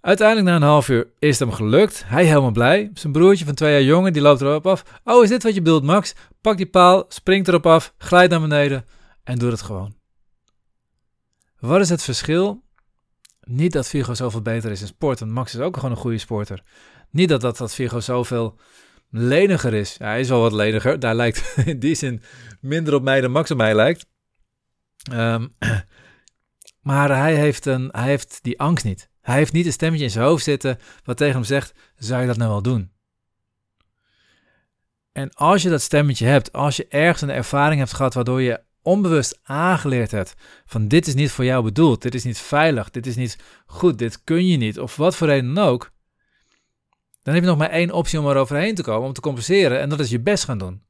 Uiteindelijk 0.00 0.48
na 0.48 0.56
een 0.56 0.62
half 0.62 0.88
uur 0.88 1.06
is 1.18 1.38
het 1.38 1.48
hem 1.48 1.52
gelukt. 1.56 2.02
Hij 2.06 2.24
helemaal 2.24 2.50
blij. 2.50 2.90
Zijn 2.94 3.12
broertje 3.12 3.44
van 3.44 3.54
twee 3.54 3.72
jaar 3.72 3.82
jonger, 3.82 4.12
die 4.12 4.22
loopt 4.22 4.40
erop 4.40 4.66
af. 4.66 5.00
Oh, 5.04 5.22
is 5.22 5.28
dit 5.28 5.42
wat 5.42 5.54
je 5.54 5.62
bedoelt, 5.62 5.82
Max? 5.82 6.14
Pak 6.40 6.56
die 6.56 6.66
paal, 6.66 7.04
springt 7.08 7.48
erop 7.48 7.66
af, 7.66 7.94
glijdt 7.98 8.30
naar 8.30 8.40
beneden 8.40 8.84
en 9.24 9.38
doet 9.38 9.52
het 9.52 9.62
gewoon. 9.62 9.94
Wat 11.58 11.80
is 11.80 11.88
het 11.88 12.02
verschil? 12.02 12.63
Niet 13.44 13.72
dat 13.72 13.88
Virgo 13.88 14.14
zoveel 14.14 14.42
beter 14.42 14.70
is 14.70 14.80
in 14.80 14.86
sport, 14.86 15.20
want 15.20 15.32
Max 15.32 15.54
is 15.54 15.60
ook 15.60 15.74
gewoon 15.74 15.90
een 15.90 15.96
goede 15.96 16.18
sporter. 16.18 16.62
Niet 17.10 17.28
dat, 17.28 17.40
dat, 17.40 17.56
dat 17.56 17.74
Virgo 17.74 18.00
zoveel 18.00 18.58
leniger 19.10 19.74
is. 19.74 19.98
hij 19.98 20.20
is 20.20 20.28
wel 20.28 20.40
wat 20.40 20.52
leniger. 20.52 20.98
Daar 20.98 21.14
lijkt 21.14 21.54
in 21.66 21.78
die 21.78 21.94
zin 21.94 22.22
minder 22.60 22.94
op 22.94 23.02
mij 23.02 23.20
dan 23.20 23.30
Max 23.30 23.50
op 23.50 23.56
mij 23.56 23.74
lijkt. 23.74 24.06
Ehm, 25.12 25.46
maar 26.80 27.16
hij 27.16 27.34
heeft, 27.34 27.66
een, 27.66 27.88
hij 27.92 28.08
heeft 28.08 28.38
die 28.42 28.60
angst 28.60 28.84
niet. 28.84 29.10
Hij 29.20 29.36
heeft 29.36 29.52
niet 29.52 29.66
een 29.66 29.72
stemmetje 29.72 30.04
in 30.04 30.10
zijn 30.10 30.24
hoofd 30.24 30.44
zitten 30.44 30.78
wat 31.04 31.16
tegen 31.16 31.34
hem 31.34 31.44
zegt: 31.44 31.72
zou 31.96 32.20
je 32.20 32.26
dat 32.26 32.36
nou 32.36 32.50
wel 32.50 32.62
doen? 32.62 32.92
En 35.12 35.34
als 35.34 35.62
je 35.62 35.68
dat 35.68 35.82
stemmetje 35.82 36.26
hebt, 36.26 36.52
als 36.52 36.76
je 36.76 36.86
ergens 36.88 37.20
een 37.20 37.30
ervaring 37.30 37.78
hebt 37.78 37.92
gehad 37.92 38.14
waardoor 38.14 38.42
je 38.42 38.60
onbewust 38.84 39.40
aangeleerd 39.42 40.10
hebt 40.10 40.34
van 40.66 40.88
dit 40.88 41.06
is 41.06 41.14
niet 41.14 41.30
voor 41.30 41.44
jou 41.44 41.64
bedoeld, 41.64 42.02
dit 42.02 42.14
is 42.14 42.24
niet 42.24 42.38
veilig, 42.38 42.90
dit 42.90 43.06
is 43.06 43.16
niet 43.16 43.38
goed, 43.66 43.98
dit 43.98 44.24
kun 44.24 44.46
je 44.46 44.56
niet, 44.56 44.80
of 44.80 44.96
wat 44.96 45.16
voor 45.16 45.26
reden 45.26 45.54
dan 45.54 45.64
ook, 45.64 45.90
dan 47.22 47.34
heb 47.34 47.42
je 47.42 47.48
nog 47.48 47.58
maar 47.58 47.70
één 47.70 47.90
optie 47.90 48.18
om 48.18 48.26
er 48.26 48.36
overheen 48.36 48.74
te 48.74 48.82
komen, 48.82 49.06
om 49.06 49.12
te 49.12 49.20
compenseren, 49.20 49.80
en 49.80 49.88
dat 49.88 50.00
is 50.00 50.10
je 50.10 50.20
best 50.20 50.44
gaan 50.44 50.58
doen. 50.58 50.82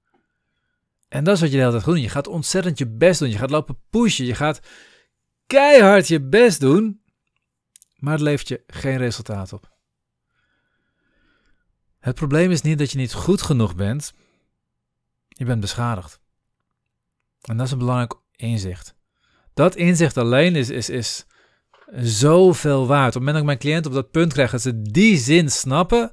En 1.08 1.24
dat 1.24 1.34
is 1.34 1.40
wat 1.40 1.50
je 1.50 1.56
de 1.56 1.62
hele 1.62 1.82
doen. 1.82 2.00
Je 2.00 2.08
gaat 2.08 2.26
ontzettend 2.26 2.78
je 2.78 2.86
best 2.86 3.18
doen, 3.18 3.30
je 3.30 3.38
gaat 3.38 3.50
lopen 3.50 3.80
pushen, 3.90 4.24
je 4.24 4.34
gaat 4.34 4.60
keihard 5.46 6.08
je 6.08 6.20
best 6.20 6.60
doen, 6.60 7.02
maar 7.96 8.12
het 8.12 8.22
levert 8.22 8.48
je 8.48 8.62
geen 8.66 8.96
resultaat 8.96 9.52
op. 9.52 9.72
Het 11.98 12.14
probleem 12.14 12.50
is 12.50 12.62
niet 12.62 12.78
dat 12.78 12.90
je 12.90 12.98
niet 12.98 13.12
goed 13.12 13.42
genoeg 13.42 13.74
bent, 13.74 14.12
je 15.28 15.44
bent 15.44 15.60
beschadigd. 15.60 16.20
En 17.48 17.56
dat 17.56 17.66
is 17.66 17.72
een 17.72 17.78
belangrijk 17.78 18.14
inzicht. 18.36 18.94
Dat 19.54 19.76
inzicht 19.76 20.16
alleen 20.16 20.56
is, 20.56 20.70
is, 20.70 20.88
is 20.88 21.26
zoveel 21.96 22.86
waard. 22.86 23.16
Op 23.16 23.22
het 23.22 23.22
moment 23.22 23.32
dat 23.32 23.42
ik 23.42 23.44
mijn 23.44 23.58
cliënt 23.58 23.86
op 23.86 23.92
dat 23.92 24.10
punt 24.10 24.32
krijg 24.32 24.50
dat 24.50 24.60
ze 24.60 24.82
die 24.82 25.16
zin 25.16 25.50
snappen, 25.50 26.12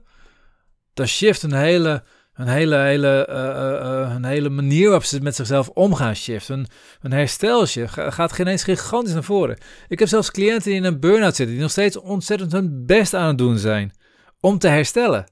dan 0.93 1.07
shift 1.07 1.43
een 1.43 1.53
hele, 1.53 2.03
een 2.33 2.47
hele, 2.47 2.75
hele, 2.77 3.27
uh, 3.29 3.35
uh, 3.35 4.15
een 4.15 4.25
hele 4.25 4.49
manier 4.49 4.83
waarop 4.83 5.03
ze 5.03 5.21
met 5.21 5.35
zichzelf 5.35 5.69
omgaan 5.69 6.15
shift. 6.15 6.49
Een, 6.49 6.67
een 7.01 7.11
herstel 7.11 7.65
gaat 7.87 8.31
geen 8.31 8.47
eens 8.47 8.63
gigantisch 8.63 9.13
naar 9.13 9.23
voren. 9.23 9.57
Ik 9.87 9.99
heb 9.99 10.07
zelfs 10.07 10.31
cliënten 10.31 10.69
die 10.69 10.79
in 10.79 10.83
een 10.83 10.99
burn-out 10.99 11.35
zitten, 11.35 11.55
die 11.55 11.63
nog 11.63 11.71
steeds 11.71 11.97
ontzettend 11.97 12.51
hun 12.51 12.85
best 12.85 13.13
aan 13.13 13.27
het 13.27 13.37
doen 13.37 13.57
zijn 13.57 13.91
om 14.39 14.57
te 14.57 14.67
herstellen. 14.67 15.25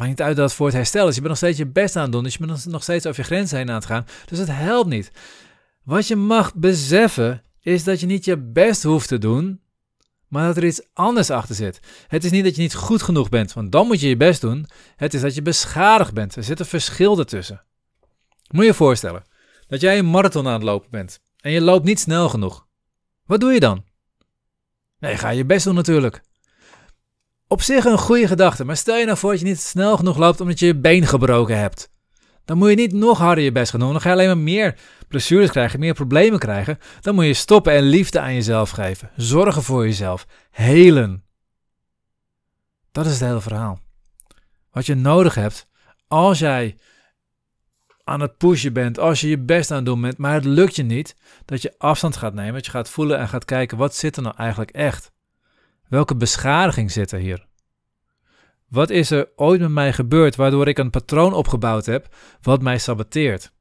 Maakt 0.00 0.12
niet 0.12 0.22
uit 0.22 0.36
dat 0.36 0.48
het 0.48 0.56
voor 0.56 0.66
het 0.66 0.74
herstel 0.74 1.08
is. 1.08 1.14
Je 1.14 1.20
bent 1.20 1.32
nog 1.32 1.36
steeds 1.36 1.58
je 1.58 1.66
best 1.66 1.96
aan 1.96 2.02
het 2.02 2.12
doen. 2.12 2.22
Dus 2.22 2.32
je 2.32 2.46
bent 2.46 2.66
nog 2.66 2.82
steeds 2.82 3.06
over 3.06 3.20
je 3.20 3.26
grenzen 3.26 3.58
heen 3.58 3.68
aan 3.68 3.74
het 3.74 3.84
gaan. 3.84 4.06
Dus 4.26 4.38
het 4.38 4.48
helpt 4.50 4.88
niet. 4.88 5.10
Wat 5.82 6.08
je 6.08 6.16
mag 6.16 6.54
beseffen 6.54 7.42
is 7.60 7.84
dat 7.84 8.00
je 8.00 8.06
niet 8.06 8.24
je 8.24 8.38
best 8.38 8.82
hoeft 8.82 9.08
te 9.08 9.18
doen, 9.18 9.60
maar 10.28 10.46
dat 10.46 10.56
er 10.56 10.64
iets 10.64 10.80
anders 10.92 11.30
achter 11.30 11.54
zit. 11.54 11.80
Het 12.06 12.24
is 12.24 12.30
niet 12.30 12.44
dat 12.44 12.56
je 12.56 12.62
niet 12.62 12.74
goed 12.74 13.02
genoeg 13.02 13.28
bent, 13.28 13.52
want 13.52 13.72
dan 13.72 13.86
moet 13.86 14.00
je 14.00 14.08
je 14.08 14.16
best 14.16 14.40
doen. 14.40 14.66
Het 14.96 15.14
is 15.14 15.20
dat 15.20 15.34
je 15.34 15.42
beschadigd 15.42 16.14
bent. 16.14 16.36
Er 16.36 16.44
zit 16.44 16.60
een 16.60 16.66
verschil 16.66 17.18
ertussen. 17.18 17.62
Moet 18.50 18.62
je 18.62 18.70
je 18.70 18.74
voorstellen 18.74 19.24
dat 19.66 19.80
jij 19.80 19.98
een 19.98 20.10
marathon 20.10 20.46
aan 20.46 20.52
het 20.52 20.62
lopen 20.62 20.90
bent 20.90 21.20
en 21.40 21.50
je 21.50 21.60
loopt 21.60 21.84
niet 21.84 22.00
snel 22.00 22.28
genoeg. 22.28 22.66
Wat 23.26 23.40
doe 23.40 23.52
je 23.52 23.60
dan? 23.60 23.84
Nee, 24.98 25.16
ga 25.16 25.28
je 25.28 25.44
best 25.44 25.64
doen 25.64 25.74
natuurlijk. 25.74 26.22
Op 27.52 27.62
zich 27.62 27.84
een 27.84 27.98
goede 27.98 28.26
gedachte, 28.26 28.64
maar 28.64 28.76
stel 28.76 28.96
je 28.96 29.04
nou 29.04 29.18
voor 29.18 29.30
dat 29.30 29.40
je 29.40 29.46
niet 29.46 29.60
snel 29.60 29.96
genoeg 29.96 30.16
loopt 30.16 30.40
omdat 30.40 30.58
je 30.58 30.66
je 30.66 30.76
been 30.76 31.06
gebroken 31.06 31.58
hebt. 31.58 31.90
Dan 32.44 32.58
moet 32.58 32.68
je 32.68 32.74
niet 32.74 32.92
nog 32.92 33.18
harder 33.18 33.44
je 33.44 33.52
best 33.52 33.70
gaan 33.70 33.80
doen. 33.80 33.92
Dan 33.92 34.00
ga 34.00 34.08
je 34.08 34.14
alleen 34.14 34.26
maar 34.26 34.38
meer 34.38 34.78
blessures 35.08 35.50
krijgen, 35.50 35.80
meer 35.80 35.94
problemen 35.94 36.38
krijgen. 36.38 36.78
Dan 37.00 37.14
moet 37.14 37.24
je 37.24 37.34
stoppen 37.34 37.72
en 37.72 37.82
liefde 37.82 38.20
aan 38.20 38.34
jezelf 38.34 38.70
geven. 38.70 39.10
Zorgen 39.16 39.62
voor 39.62 39.84
jezelf. 39.84 40.26
Helen. 40.50 41.24
Dat 42.92 43.06
is 43.06 43.12
het 43.12 43.28
hele 43.28 43.40
verhaal. 43.40 43.80
Wat 44.70 44.86
je 44.86 44.94
nodig 44.94 45.34
hebt 45.34 45.66
als 46.08 46.38
jij 46.38 46.76
aan 48.04 48.20
het 48.20 48.36
pushen 48.36 48.72
bent, 48.72 48.98
als 48.98 49.20
je 49.20 49.28
je 49.28 49.38
best 49.38 49.70
aan 49.70 49.76
het 49.76 49.86
doen 49.86 50.00
bent, 50.00 50.18
maar 50.18 50.34
het 50.34 50.44
lukt 50.44 50.76
je 50.76 50.82
niet, 50.82 51.16
dat 51.44 51.62
je 51.62 51.74
afstand 51.78 52.16
gaat 52.16 52.34
nemen, 52.34 52.52
dat 52.52 52.64
je 52.64 52.70
gaat 52.70 52.90
voelen 52.90 53.18
en 53.18 53.28
gaat 53.28 53.44
kijken 53.44 53.78
wat 53.78 53.94
zit 53.94 54.16
er 54.16 54.22
nou 54.22 54.34
eigenlijk 54.36 54.70
echt. 54.70 55.12
Welke 55.90 56.16
beschadiging 56.16 56.90
zit 56.90 57.12
er 57.12 57.18
hier? 57.18 57.46
Wat 58.68 58.90
is 58.90 59.10
er 59.10 59.28
ooit 59.36 59.60
met 59.60 59.70
mij 59.70 59.92
gebeurd 59.92 60.36
waardoor 60.36 60.68
ik 60.68 60.78
een 60.78 60.90
patroon 60.90 61.32
opgebouwd 61.32 61.86
heb 61.86 62.14
wat 62.42 62.62
mij 62.62 62.78
saboteert? 62.78 63.52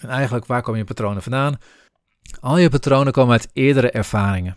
En 0.00 0.08
eigenlijk, 0.08 0.46
waar 0.46 0.62
komen 0.62 0.80
je 0.80 0.86
patronen 0.86 1.22
vandaan? 1.22 1.58
Al 2.40 2.58
je 2.58 2.68
patronen 2.68 3.12
komen 3.12 3.32
uit 3.32 3.50
eerdere 3.52 3.90
ervaringen. 3.90 4.56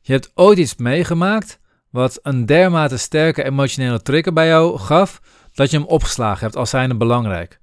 Je 0.00 0.12
hebt 0.12 0.30
ooit 0.34 0.58
iets 0.58 0.76
meegemaakt 0.76 1.60
wat 1.90 2.18
een 2.22 2.46
dermate 2.46 2.96
sterke 2.96 3.44
emotionele 3.44 4.02
trigger 4.02 4.32
bij 4.32 4.46
jou 4.46 4.78
gaf, 4.78 5.20
dat 5.52 5.70
je 5.70 5.78
hem 5.78 5.86
opgeslagen 5.86 6.44
hebt 6.44 6.56
als 6.56 6.70
zijnde 6.70 6.96
belangrijk. 6.96 7.60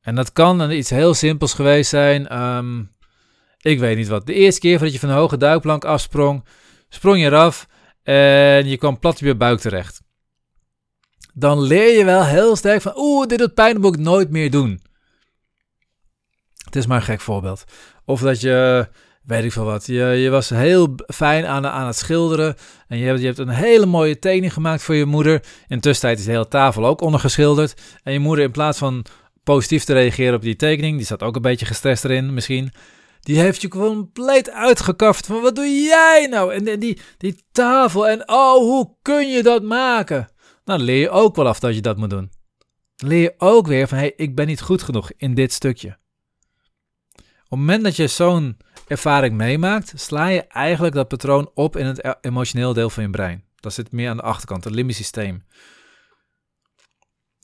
En 0.00 0.14
dat 0.14 0.32
kan 0.32 0.70
iets 0.70 0.90
heel 0.90 1.14
simpels 1.14 1.54
geweest 1.54 1.90
zijn. 1.90 2.28
Ehm, 2.28 2.82
ik 3.60 3.78
weet 3.78 3.96
niet 3.96 4.08
wat. 4.08 4.26
De 4.26 4.34
eerste 4.34 4.60
keer 4.60 4.78
dat 4.78 4.92
je 4.92 4.98
van 4.98 5.08
een 5.08 5.14
hoge 5.14 5.36
duikplank 5.36 5.84
afsprong, 5.84 6.44
sprong 6.88 7.20
je 7.20 7.26
eraf 7.26 7.68
en 8.02 8.68
je 8.68 8.76
kwam 8.76 8.98
plat 8.98 9.16
op 9.16 9.20
je 9.20 9.34
buik 9.34 9.60
terecht. 9.60 10.02
Dan 11.34 11.60
leer 11.60 11.98
je 11.98 12.04
wel 12.04 12.24
heel 12.24 12.56
sterk 12.56 12.82
van, 12.82 12.92
oeh, 12.96 13.26
dit 13.26 13.38
doet 13.38 13.54
pijn, 13.54 13.72
dat 13.72 13.82
moet 13.82 13.94
ik 13.94 14.00
nooit 14.00 14.30
meer 14.30 14.50
doen. 14.50 14.80
Het 16.64 16.76
is 16.76 16.86
maar 16.86 16.96
een 16.96 17.02
gek 17.02 17.20
voorbeeld. 17.20 17.64
Of 18.04 18.20
dat 18.20 18.40
je, 18.40 18.88
weet 19.22 19.44
ik 19.44 19.52
veel 19.52 19.64
wat, 19.64 19.86
je, 19.86 20.04
je 20.04 20.30
was 20.30 20.48
heel 20.48 20.94
fijn 21.06 21.46
aan, 21.46 21.66
aan 21.66 21.86
het 21.86 21.96
schilderen 21.96 22.56
en 22.88 22.98
je 22.98 23.06
hebt, 23.06 23.20
je 23.20 23.26
hebt 23.26 23.38
een 23.38 23.48
hele 23.48 23.86
mooie 23.86 24.18
tekening 24.18 24.52
gemaakt 24.52 24.82
voor 24.82 24.94
je 24.94 25.04
moeder. 25.04 25.42
Intussen 25.68 26.10
is 26.10 26.24
de 26.24 26.30
hele 26.30 26.48
tafel 26.48 26.86
ook 26.86 27.00
ondergeschilderd. 27.00 27.80
En 28.02 28.12
je 28.12 28.18
moeder 28.18 28.44
in 28.44 28.50
plaats 28.50 28.78
van 28.78 29.04
positief 29.44 29.84
te 29.84 29.92
reageren 29.92 30.34
op 30.34 30.42
die 30.42 30.56
tekening, 30.56 30.96
die 30.96 31.06
zat 31.06 31.22
ook 31.22 31.36
een 31.36 31.42
beetje 31.42 31.66
gestrest 31.66 32.04
erin 32.04 32.34
misschien 32.34 32.72
die 33.20 33.38
heeft 33.38 33.60
je 33.60 33.68
compleet 33.68 34.50
uitgekaft 34.50 35.26
van 35.26 35.40
wat 35.40 35.54
doe 35.54 35.82
jij 35.82 36.26
nou? 36.30 36.54
En, 36.54 36.80
die, 36.80 37.00
die 37.18 37.44
tafel 37.52 38.08
en 38.08 38.28
oh, 38.28 38.58
hoe 38.58 38.96
kun 39.02 39.28
je 39.28 39.42
dat 39.42 39.62
maken? 39.62 40.28
Nou, 40.64 40.78
dan 40.78 40.82
leer 40.82 41.00
je 41.00 41.10
ook 41.10 41.36
wel 41.36 41.48
af 41.48 41.60
dat 41.60 41.74
je 41.74 41.80
dat 41.80 41.96
moet 41.96 42.10
doen. 42.10 42.30
Leer 42.96 43.20
je 43.20 43.34
ook 43.38 43.66
weer 43.66 43.88
van, 43.88 43.98
hé, 43.98 44.04
hey, 44.04 44.12
ik 44.16 44.34
ben 44.34 44.46
niet 44.46 44.60
goed 44.60 44.82
genoeg 44.82 45.10
in 45.16 45.34
dit 45.34 45.52
stukje. 45.52 45.98
Op 47.18 47.58
het 47.58 47.58
moment 47.58 47.84
dat 47.84 47.96
je 47.96 48.06
zo'n 48.06 48.56
ervaring 48.86 49.34
meemaakt, 49.34 49.92
sla 49.96 50.26
je 50.26 50.42
eigenlijk 50.42 50.94
dat 50.94 51.08
patroon 51.08 51.50
op 51.54 51.76
in 51.76 51.86
het 51.86 52.16
emotioneel 52.20 52.72
deel 52.72 52.90
van 52.90 53.02
je 53.02 53.10
brein. 53.10 53.44
Dat 53.56 53.72
zit 53.72 53.92
meer 53.92 54.10
aan 54.10 54.16
de 54.16 54.22
achterkant, 54.22 54.64
het 54.64 54.74
limbisch 54.74 54.96
systeem. 54.96 55.44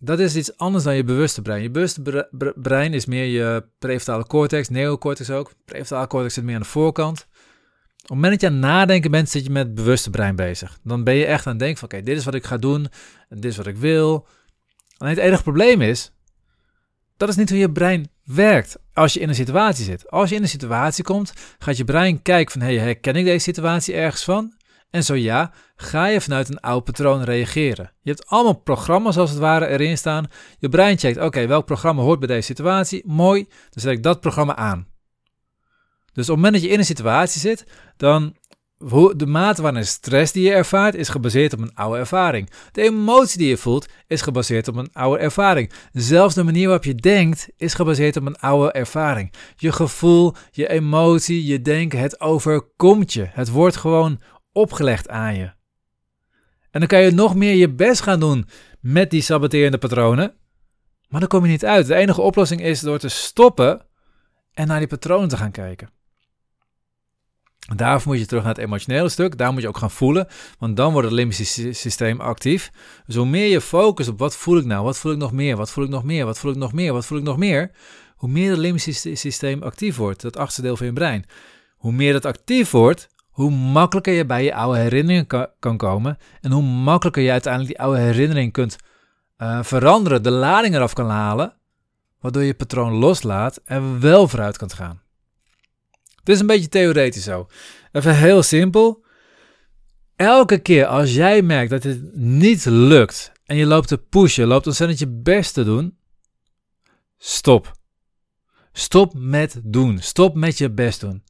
Dat 0.02 0.18
is 0.18 0.36
iets 0.36 0.56
anders 0.56 0.84
dan 0.84 0.94
je 0.94 1.04
bewuste 1.04 1.42
brein. 1.42 1.62
Je 1.62 1.70
bewuste 1.70 2.28
brein 2.54 2.94
is 2.94 3.06
meer 3.06 3.24
je 3.24 3.64
prefrontale 3.78 4.26
cortex, 4.26 4.68
neocortex 4.68 5.30
ook. 5.30 5.52
Prefrontale 5.64 6.06
cortex 6.06 6.34
zit 6.34 6.44
meer 6.44 6.54
aan 6.54 6.60
de 6.60 6.68
voorkant. 6.68 7.26
Op 8.06 8.12
het 8.12 8.22
moment 8.22 8.40
dat 8.40 8.50
je 8.50 8.56
aan 8.56 8.62
nadenken 8.62 9.10
bent, 9.10 9.30
zit 9.30 9.44
je 9.44 9.50
met 9.50 9.66
het 9.66 9.74
bewuste 9.74 10.10
brein 10.10 10.36
bezig. 10.36 10.78
Dan 10.82 11.04
ben 11.04 11.14
je 11.14 11.24
echt 11.24 11.46
aan 11.46 11.52
het 11.52 11.60
denken 11.60 11.78
van, 11.78 11.88
oké, 11.88 12.02
dit 12.02 12.16
is 12.16 12.24
wat 12.24 12.34
ik 12.34 12.44
ga 12.44 12.56
doen, 12.56 12.88
en 13.28 13.40
dit 13.40 13.50
is 13.50 13.56
wat 13.56 13.66
ik 13.66 13.76
wil. 13.76 14.26
Alleen 14.96 15.14
het 15.14 15.22
enige 15.22 15.42
probleem 15.42 15.80
is, 15.82 16.12
dat 17.16 17.28
is 17.28 17.36
niet 17.36 17.48
hoe 17.48 17.58
je 17.58 17.72
brein 17.72 18.08
werkt 18.24 18.76
als 18.92 19.12
je 19.12 19.20
in 19.20 19.28
een 19.28 19.34
situatie 19.34 19.84
zit. 19.84 20.10
Als 20.10 20.28
je 20.28 20.36
in 20.36 20.42
een 20.42 20.48
situatie 20.48 21.04
komt, 21.04 21.32
gaat 21.58 21.76
je 21.76 21.84
brein 21.84 22.22
kijken 22.22 22.52
van, 22.52 22.60
hey, 22.60 22.78
herken 22.78 23.16
ik 23.16 23.24
deze 23.24 23.38
situatie 23.38 23.94
ergens 23.94 24.24
van? 24.24 24.52
En 24.96 25.04
zo 25.04 25.14
ja, 25.14 25.52
ga 25.76 26.06
je 26.06 26.20
vanuit 26.20 26.48
een 26.48 26.60
oud 26.60 26.84
patroon 26.84 27.24
reageren. 27.24 27.92
Je 28.02 28.10
hebt 28.10 28.26
allemaal 28.26 28.60
programma's 28.60 29.16
als 29.16 29.30
het 29.30 29.38
ware 29.38 29.66
erin 29.66 29.98
staan. 29.98 30.26
Je 30.58 30.68
brein 30.68 30.98
checkt, 30.98 31.20
oké, 31.20 31.46
welk 31.46 31.66
programma 31.66 32.02
hoort 32.02 32.18
bij 32.18 32.28
deze 32.28 32.46
situatie? 32.46 33.02
Mooi, 33.06 33.44
dan 33.44 33.82
zet 33.82 33.92
ik 33.92 34.02
dat 34.02 34.20
programma 34.20 34.56
aan. 34.56 34.86
Dus 36.12 36.28
op 36.28 36.34
het 36.34 36.44
moment 36.44 36.52
dat 36.52 36.62
je 36.62 36.68
in 36.68 36.78
een 36.78 36.84
situatie 36.84 37.40
zit, 37.40 37.66
dan 37.96 38.36
de 39.16 39.26
mate 39.26 39.62
waarin 39.62 39.86
stress 39.86 40.32
die 40.32 40.44
je 40.44 40.52
ervaart 40.52 40.94
is 40.94 41.08
gebaseerd 41.08 41.52
op 41.52 41.60
een 41.60 41.74
oude 41.74 41.98
ervaring. 41.98 42.50
De 42.72 42.82
emotie 42.82 43.38
die 43.38 43.48
je 43.48 43.56
voelt 43.56 43.86
is 44.06 44.22
gebaseerd 44.22 44.68
op 44.68 44.76
een 44.76 44.92
oude 44.92 45.22
ervaring. 45.22 45.72
Zelfs 45.92 46.34
de 46.34 46.44
manier 46.44 46.66
waarop 46.66 46.84
je 46.84 46.94
denkt 46.94 47.48
is 47.56 47.74
gebaseerd 47.74 48.16
op 48.16 48.26
een 48.26 48.38
oude 48.38 48.72
ervaring. 48.72 49.32
Je 49.56 49.72
gevoel, 49.72 50.34
je 50.50 50.68
emotie, 50.68 51.44
je 51.44 51.62
denken, 51.62 51.98
het 51.98 52.20
overkomt 52.20 53.12
je. 53.12 53.26
Het 53.30 53.50
wordt 53.50 53.76
gewoon 53.76 54.20
opgelegd 54.56 55.08
aan 55.08 55.34
je. 55.34 55.52
En 56.70 56.80
dan 56.80 56.86
kan 56.86 57.00
je 57.00 57.10
nog 57.10 57.34
meer 57.34 57.54
je 57.54 57.70
best 57.70 58.00
gaan 58.00 58.20
doen 58.20 58.48
met 58.80 59.10
die 59.10 59.22
saboterende 59.22 59.78
patronen. 59.78 60.34
Maar 61.08 61.20
dan 61.20 61.28
kom 61.28 61.44
je 61.44 61.50
niet 61.50 61.64
uit. 61.64 61.86
De 61.86 61.94
enige 61.94 62.20
oplossing 62.20 62.60
is 62.60 62.80
door 62.80 62.98
te 62.98 63.08
stoppen 63.08 63.86
en 64.52 64.66
naar 64.66 64.78
die 64.78 64.88
patronen 64.88 65.28
te 65.28 65.36
gaan 65.36 65.50
kijken. 65.50 65.90
Daarvoor 67.76 68.12
moet 68.12 68.20
je 68.20 68.26
terug 68.26 68.42
naar 68.42 68.54
het 68.54 68.62
emotionele 68.62 69.08
stuk. 69.08 69.38
Daar 69.38 69.52
moet 69.52 69.62
je 69.62 69.68
ook 69.68 69.78
gaan 69.78 69.90
voelen. 69.90 70.26
Want 70.58 70.76
dan 70.76 70.92
wordt 70.92 71.08
het 71.08 71.16
limbisch 71.16 71.78
systeem 71.80 72.20
actief. 72.20 72.70
Dus 73.06 73.14
hoe 73.14 73.26
meer 73.26 73.48
je 73.48 73.60
focust 73.60 74.08
op 74.08 74.18
wat 74.18 74.36
voel 74.36 74.58
ik 74.58 74.64
nou? 74.64 74.84
Wat 74.84 74.98
voel 74.98 75.12
ik 75.12 75.18
nog 75.18 75.32
meer? 75.32 75.56
Wat 75.56 75.70
voel 75.70 75.84
ik 75.84 75.90
nog 75.90 76.04
meer? 76.04 76.24
Wat 76.24 76.38
voel 76.38 76.50
ik 76.50 76.56
nog 76.56 76.72
meer? 76.72 76.92
Wat 76.92 77.06
voel 77.06 77.18
ik 77.18 77.24
nog 77.24 77.36
meer? 77.36 77.70
Hoe 78.16 78.28
meer 78.28 78.50
het 78.50 78.58
limbisch 78.58 79.00
systeem 79.20 79.62
actief 79.62 79.96
wordt, 79.96 80.22
dat 80.22 80.36
achtste 80.36 80.62
deel 80.62 80.76
van 80.76 80.86
je 80.86 80.92
brein. 80.92 81.24
Hoe 81.76 81.92
meer 81.92 82.12
dat 82.12 82.24
actief 82.24 82.70
wordt, 82.70 83.08
hoe 83.36 83.50
makkelijker 83.50 84.12
je 84.12 84.26
bij 84.26 84.44
je 84.44 84.54
oude 84.54 84.78
herinneringen 84.78 85.48
kan, 85.58 85.76
komen. 85.76 86.18
En 86.40 86.50
hoe 86.52 86.62
makkelijker 86.62 87.22
je 87.22 87.30
uiteindelijk 87.30 87.72
die 87.74 87.84
oude 87.84 88.00
herinnering 88.00 88.52
kunt 88.52 88.76
uh, 89.38 89.62
veranderen, 89.62 90.22
de 90.22 90.30
lading 90.30 90.74
eraf 90.74 90.92
kan 90.92 91.08
halen. 91.08 91.54
Waardoor 92.20 92.42
je 92.42 92.54
patroon 92.54 92.92
loslaat 92.92 93.60
en 93.64 94.00
wel 94.00 94.28
vooruit 94.28 94.56
kan 94.56 94.70
gaan. 94.70 95.02
Het 96.16 96.28
is 96.28 96.40
een 96.40 96.46
beetje 96.46 96.68
theoretisch 96.68 97.24
zo. 97.24 97.46
Even 97.92 98.16
heel 98.16 98.42
simpel. 98.42 99.04
Elke 100.16 100.58
keer 100.58 100.86
als 100.86 101.14
jij 101.14 101.42
merkt 101.42 101.70
dat 101.70 101.82
het 101.82 102.16
niet 102.16 102.64
lukt 102.64 103.32
en 103.44 103.56
je 103.56 103.66
loopt 103.66 103.88
te 103.88 103.98
pushen, 103.98 104.46
loopt 104.46 104.66
ontzettend 104.66 104.98
je 104.98 105.08
best 105.08 105.54
te 105.54 105.64
doen, 105.64 105.98
stop. 107.18 107.72
Stop 108.72 109.12
met 109.16 109.60
doen. 109.62 109.98
Stop 109.98 110.34
met 110.34 110.58
je 110.58 110.70
best 110.70 111.00
doen. 111.00 111.22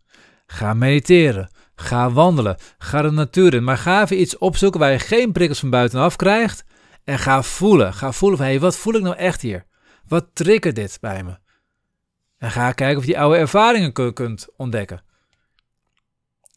Ga 0.47 0.75
mediteren. 0.75 1.51
Ga 1.76 2.11
wandelen. 2.11 2.56
Ga 2.78 3.02
de 3.02 3.11
natuur 3.11 3.54
in. 3.54 3.64
Maar 3.64 3.78
ga 3.78 4.02
even 4.02 4.21
iets 4.21 4.38
opzoeken 4.38 4.80
waar 4.80 4.92
je 4.92 4.99
geen 4.99 5.33
prikkels 5.33 5.59
van 5.61 5.71
buitenaf 5.71 6.16
krijgt. 6.16 6.64
En 7.04 7.18
ga 7.18 7.42
voelen. 7.42 7.95
Ga 7.95 8.12
voelen 8.12 8.38
van, 8.38 8.47
hé, 8.47 8.52
hey, 8.52 8.62
wat 8.62 8.76
voel 8.76 8.95
ik 8.95 9.02
nou 9.02 9.16
echt 9.16 9.42
hier? 9.42 9.64
Wat 10.09 10.26
triggert 10.33 10.75
dit 10.75 10.99
bij 11.00 11.25
me? 11.25 11.37
En 12.38 12.50
ga 12.50 12.73
kijken 12.73 12.97
of 12.97 13.04
je 13.04 13.11
die 13.12 13.21
oude 13.21 13.38
ervaringen 13.38 14.12
kunt 14.12 14.49
ontdekken. 14.56 15.02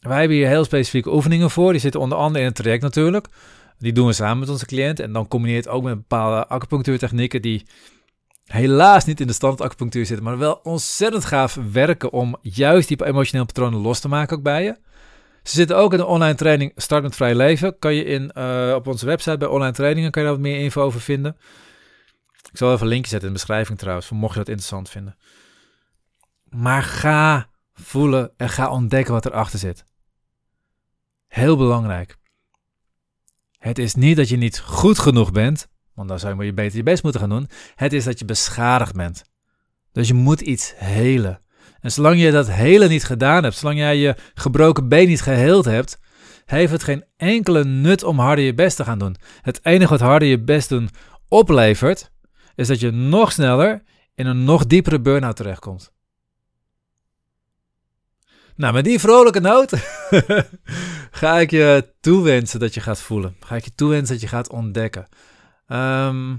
Wij 0.00 0.18
hebben 0.18 0.36
hier 0.36 0.46
heel 0.46 0.64
specifieke 0.64 1.12
oefeningen 1.12 1.50
voor. 1.50 1.72
Die 1.72 1.80
zitten 1.80 2.00
onder 2.00 2.18
andere 2.18 2.38
in 2.38 2.46
het 2.46 2.56
traject 2.56 2.82
natuurlijk. 2.82 3.26
Die 3.78 3.92
doen 3.92 4.06
we 4.06 4.12
samen 4.12 4.38
met 4.38 4.48
onze 4.48 4.66
cliënt. 4.66 5.00
En 5.00 5.12
dan 5.12 5.28
combineert 5.28 5.68
ook 5.68 5.82
met 5.82 5.94
bepaalde 5.94 6.46
acupunctuurtechnieken 6.46 7.42
die 7.42 7.66
helaas 8.44 9.04
niet 9.04 9.20
in 9.20 9.26
de 9.26 9.32
standaard 9.32 9.62
acupunctuur 9.62 10.06
zitten, 10.06 10.24
maar 10.24 10.38
wel 10.38 10.60
ontzettend 10.62 11.24
gaaf 11.24 11.58
werken 11.72 12.12
om 12.12 12.36
juist 12.42 12.88
die 12.88 13.04
emotionele 13.04 13.46
patronen 13.46 13.80
los 13.80 14.00
te 14.00 14.08
maken 14.08 14.36
ook 14.36 14.42
bij 14.42 14.64
je. 14.64 14.76
Ze 15.50 15.56
zitten 15.56 15.76
ook 15.76 15.92
in 15.92 15.98
de 15.98 16.06
online 16.06 16.34
training 16.34 16.72
Start 16.76 17.02
met 17.02 17.16
Vrij 17.16 17.34
Leven. 17.34 17.78
Kan 17.78 17.94
je 17.94 18.04
in, 18.04 18.32
uh, 18.34 18.72
op 18.74 18.86
onze 18.86 19.06
website 19.06 19.36
bij 19.36 19.48
online 19.48 19.72
trainingen 19.72 20.10
kan 20.10 20.22
je 20.22 20.28
daar 20.28 20.36
wat 20.36 20.46
meer 20.46 20.60
info 20.60 20.82
over 20.82 21.00
vinden. 21.00 21.36
Ik 22.50 22.56
zal 22.56 22.72
even 22.72 22.82
een 22.82 22.92
linkje 22.92 23.10
zetten 23.10 23.28
in 23.28 23.34
de 23.34 23.40
beschrijving 23.40 23.78
trouwens, 23.78 24.10
mocht 24.10 24.32
je 24.32 24.38
dat 24.38 24.48
interessant 24.48 24.88
vinden. 24.88 25.16
Maar 26.44 26.82
ga 26.82 27.48
voelen 27.72 28.32
en 28.36 28.48
ga 28.48 28.70
ontdekken 28.70 29.12
wat 29.12 29.26
erachter 29.26 29.58
zit. 29.58 29.84
Heel 31.26 31.56
belangrijk. 31.56 32.16
Het 33.58 33.78
is 33.78 33.94
niet 33.94 34.16
dat 34.16 34.28
je 34.28 34.36
niet 34.36 34.60
goed 34.60 34.98
genoeg 34.98 35.32
bent, 35.32 35.68
want 35.94 36.08
dan 36.08 36.18
zou 36.18 36.44
je 36.44 36.52
beter 36.52 36.76
je 36.76 36.82
best 36.82 37.02
moeten 37.02 37.20
gaan 37.20 37.30
doen. 37.30 37.48
Het 37.74 37.92
is 37.92 38.04
dat 38.04 38.18
je 38.18 38.24
beschadigd 38.24 38.94
bent. 38.94 39.24
Dus 39.92 40.08
je 40.08 40.14
moet 40.14 40.40
iets 40.40 40.72
helen. 40.76 41.40
En 41.80 41.92
zolang 41.92 42.20
je 42.20 42.30
dat 42.30 42.50
hele 42.50 42.88
niet 42.88 43.04
gedaan 43.04 43.42
hebt, 43.42 43.56
zolang 43.56 43.78
jij 43.78 43.96
je 43.96 44.14
gebroken 44.34 44.88
been 44.88 45.08
niet 45.08 45.22
geheeld 45.22 45.64
hebt, 45.64 45.98
heeft 46.44 46.72
het 46.72 46.82
geen 46.82 47.04
enkele 47.16 47.64
nut 47.64 48.02
om 48.04 48.18
harder 48.18 48.44
je 48.44 48.54
best 48.54 48.76
te 48.76 48.84
gaan 48.84 48.98
doen. 48.98 49.16
Het 49.42 49.60
enige 49.62 49.90
wat 49.90 50.00
harder 50.00 50.28
je 50.28 50.40
best 50.40 50.68
doen 50.68 50.90
oplevert, 51.28 52.10
is 52.54 52.68
dat 52.68 52.80
je 52.80 52.90
nog 52.90 53.32
sneller 53.32 53.82
in 54.14 54.26
een 54.26 54.44
nog 54.44 54.66
diepere 54.66 55.00
burn-out 55.00 55.36
terechtkomt. 55.36 55.92
Nou, 58.56 58.72
met 58.72 58.84
die 58.84 58.98
vrolijke 58.98 59.40
noot 59.40 59.72
ga 61.20 61.38
ik 61.38 61.50
je 61.50 61.94
toewensen 62.00 62.60
dat 62.60 62.74
je 62.74 62.80
gaat 62.80 63.00
voelen. 63.00 63.36
Ga 63.40 63.56
ik 63.56 63.64
je 63.64 63.74
toewensen 63.74 64.14
dat 64.14 64.20
je 64.20 64.28
gaat 64.28 64.50
ontdekken. 64.50 65.08
Ehm, 65.66 66.34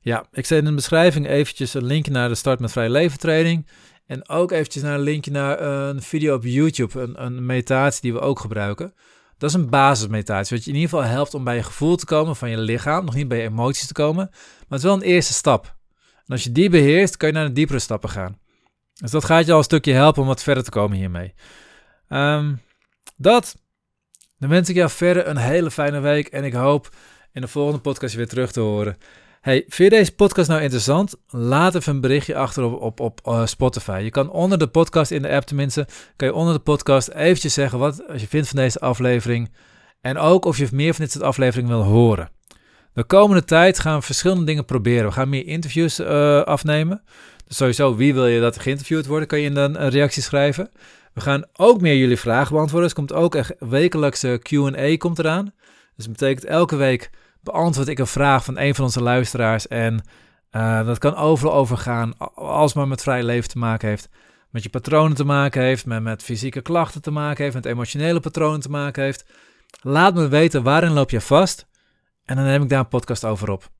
ja, 0.00 0.26
ik 0.32 0.46
zet 0.46 0.58
in 0.58 0.64
de 0.64 0.74
beschrijving 0.74 1.26
eventjes 1.26 1.74
een 1.74 1.84
linkje 1.84 2.12
naar 2.12 2.28
de 2.28 2.34
Start 2.34 2.60
met 2.60 2.72
Vrij 2.72 2.90
Leven 2.90 3.18
training. 3.18 3.66
En 4.06 4.28
ook 4.28 4.50
eventjes 4.50 4.82
naar 4.82 4.94
een 4.94 5.00
linkje 5.00 5.30
naar 5.30 5.60
een 5.60 6.02
video 6.02 6.34
op 6.34 6.44
YouTube, 6.44 7.00
een, 7.00 7.24
een 7.24 7.46
meditatie 7.46 8.00
die 8.00 8.12
we 8.12 8.20
ook 8.20 8.40
gebruiken. 8.40 8.94
Dat 9.38 9.50
is 9.50 9.56
een 9.56 9.70
basismeditatie, 9.70 10.56
wat 10.56 10.64
je 10.64 10.70
in 10.70 10.76
ieder 10.76 10.90
geval 10.90 11.10
helpt 11.10 11.34
om 11.34 11.44
bij 11.44 11.56
je 11.56 11.62
gevoel 11.62 11.96
te 11.96 12.04
komen 12.04 12.36
van 12.36 12.50
je 12.50 12.58
lichaam, 12.58 13.04
nog 13.04 13.14
niet 13.14 13.28
bij 13.28 13.38
je 13.38 13.48
emoties 13.48 13.86
te 13.86 13.92
komen, 13.92 14.28
maar 14.30 14.66
het 14.68 14.78
is 14.78 14.84
wel 14.84 14.94
een 14.94 15.02
eerste 15.02 15.32
stap. 15.32 15.76
En 16.24 16.32
als 16.32 16.44
je 16.44 16.52
die 16.52 16.70
beheerst, 16.70 17.16
kan 17.16 17.28
je 17.28 17.34
naar 17.34 17.46
de 17.46 17.52
diepere 17.52 17.78
stappen 17.78 18.10
gaan. 18.10 18.38
Dus 18.94 19.10
dat 19.10 19.24
gaat 19.24 19.46
je 19.46 19.52
al 19.52 19.58
een 19.58 19.64
stukje 19.64 19.92
helpen 19.92 20.22
om 20.22 20.28
wat 20.28 20.42
verder 20.42 20.64
te 20.64 20.70
komen 20.70 20.96
hiermee. 20.96 21.34
Um, 22.08 22.60
dat. 23.16 23.56
Dan 24.38 24.48
wens 24.48 24.68
ik 24.68 24.76
jou 24.76 24.90
verder 24.90 25.26
een 25.26 25.36
hele 25.36 25.70
fijne 25.70 26.00
week 26.00 26.26
en 26.26 26.44
ik 26.44 26.52
hoop 26.52 26.88
in 27.32 27.40
de 27.40 27.48
volgende 27.48 27.80
podcast 27.80 28.12
je 28.12 28.18
weer 28.18 28.28
terug 28.28 28.52
te 28.52 28.60
horen. 28.60 28.96
Hey, 29.42 29.64
vind 29.68 29.92
je 29.92 29.98
deze 29.98 30.14
podcast 30.14 30.48
nou 30.48 30.62
interessant? 30.62 31.14
Laat 31.28 31.74
even 31.74 31.94
een 31.94 32.00
berichtje 32.00 32.34
achter 32.34 32.64
op, 32.64 32.80
op, 32.80 33.00
op 33.00 33.20
uh, 33.26 33.46
Spotify. 33.46 34.00
Je 34.04 34.10
kan 34.10 34.30
onder 34.30 34.58
de 34.58 34.66
podcast, 34.66 35.10
in 35.10 35.22
de 35.22 35.28
app 35.28 35.46
tenminste, 35.46 35.86
kan 36.16 36.28
je 36.28 36.34
onder 36.34 36.54
de 36.54 36.60
podcast 36.60 37.08
eventjes 37.08 37.54
zeggen 37.54 37.78
wat 37.78 38.02
je 38.16 38.28
vindt 38.28 38.48
van 38.48 38.56
deze 38.56 38.80
aflevering. 38.80 39.52
En 40.00 40.18
ook 40.18 40.44
of 40.44 40.58
je 40.58 40.68
meer 40.72 40.94
van 40.94 41.04
dit 41.04 41.12
soort 41.12 41.24
afleveringen 41.24 41.76
wil 41.76 41.82
horen. 41.84 42.30
De 42.92 43.04
komende 43.04 43.44
tijd 43.44 43.78
gaan 43.78 43.98
we 43.98 44.04
verschillende 44.04 44.44
dingen 44.44 44.64
proberen. 44.64 45.04
We 45.06 45.12
gaan 45.12 45.28
meer 45.28 45.46
interviews 45.46 46.00
uh, 46.00 46.42
afnemen. 46.42 47.02
Dus 47.46 47.56
sowieso, 47.56 47.96
wie 47.96 48.14
wil 48.14 48.26
je 48.26 48.40
dat 48.40 48.54
er 48.54 48.60
geïnterviewd 48.60 49.06
worden, 49.06 49.28
kan 49.28 49.40
je 49.40 49.50
in 49.50 49.56
een 49.56 49.88
reactie 49.88 50.22
schrijven. 50.22 50.70
We 51.12 51.20
gaan 51.20 51.44
ook 51.52 51.80
meer 51.80 51.96
jullie 51.96 52.18
vragen 52.18 52.52
beantwoorden. 52.52 52.88
Dus 52.88 52.98
komt 52.98 53.12
ook 53.12 53.34
een 53.34 53.44
wekelijkse 53.58 54.40
Q&A 54.42 54.96
komt 54.96 55.18
eraan. 55.18 55.52
Dus 55.96 56.04
dat 56.04 56.16
betekent 56.16 56.44
elke 56.44 56.76
week 56.76 57.10
beantwoord 57.42 57.88
ik 57.88 57.98
een 57.98 58.06
vraag 58.06 58.44
van 58.44 58.58
een 58.58 58.74
van 58.74 58.84
onze 58.84 59.02
luisteraars. 59.02 59.68
En 59.68 60.04
uh, 60.52 60.86
dat 60.86 60.98
kan 60.98 61.16
overal 61.16 61.54
over 61.54 61.76
gaan, 61.76 62.18
als 62.34 62.74
maar 62.74 62.88
met 62.88 63.02
vrij 63.02 63.22
leven 63.22 63.48
te 63.48 63.58
maken 63.58 63.88
heeft. 63.88 64.08
Met 64.50 64.62
je 64.62 64.68
patronen 64.68 65.16
te 65.16 65.24
maken 65.24 65.62
heeft, 65.62 65.86
met, 65.86 66.02
met 66.02 66.22
fysieke 66.22 66.60
klachten 66.60 67.02
te 67.02 67.10
maken 67.10 67.42
heeft, 67.42 67.54
met 67.54 67.64
emotionele 67.64 68.20
patronen 68.20 68.60
te 68.60 68.70
maken 68.70 69.02
heeft. 69.02 69.24
Laat 69.80 70.14
me 70.14 70.28
weten 70.28 70.62
waarin 70.62 70.92
loop 70.92 71.10
je 71.10 71.20
vast. 71.20 71.66
En 72.24 72.36
dan 72.36 72.44
neem 72.44 72.62
ik 72.62 72.68
daar 72.68 72.78
een 72.78 72.88
podcast 72.88 73.24
over 73.24 73.50
op. 73.50 73.70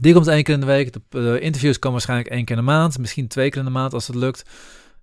Die 0.00 0.14
komt 0.14 0.26
één 0.26 0.42
keer 0.42 0.54
in 0.54 0.60
de 0.60 0.66
week. 0.66 0.92
De, 1.08 1.40
interviews 1.40 1.78
komen 1.78 1.92
waarschijnlijk 1.92 2.30
één 2.30 2.44
keer 2.44 2.56
in 2.56 2.64
de 2.64 2.70
maand. 2.70 2.98
Misschien 2.98 3.28
twee 3.28 3.50
keer 3.50 3.58
in 3.58 3.64
de 3.64 3.70
maand 3.70 3.92
als 3.92 4.06
het 4.06 4.16
lukt. 4.16 4.50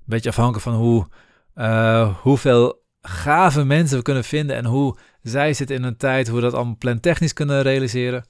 Beetje 0.05 0.29
afhankelijk 0.29 0.63
van 0.63 0.73
hoe, 0.73 1.07
uh, 1.55 2.15
hoeveel 2.21 2.83
gave 3.01 3.63
mensen 3.63 3.97
we 3.97 4.03
kunnen 4.03 4.23
vinden 4.23 4.55
en 4.55 4.65
hoe 4.65 4.97
zij 5.21 5.53
zitten 5.53 5.75
in 5.75 5.83
een 5.83 5.97
tijd 5.97 6.27
hoe 6.27 6.35
we 6.35 6.41
dat 6.41 6.53
allemaal 6.53 6.75
plantechnisch 6.77 7.33
kunnen 7.33 7.61
realiseren. 7.61 8.25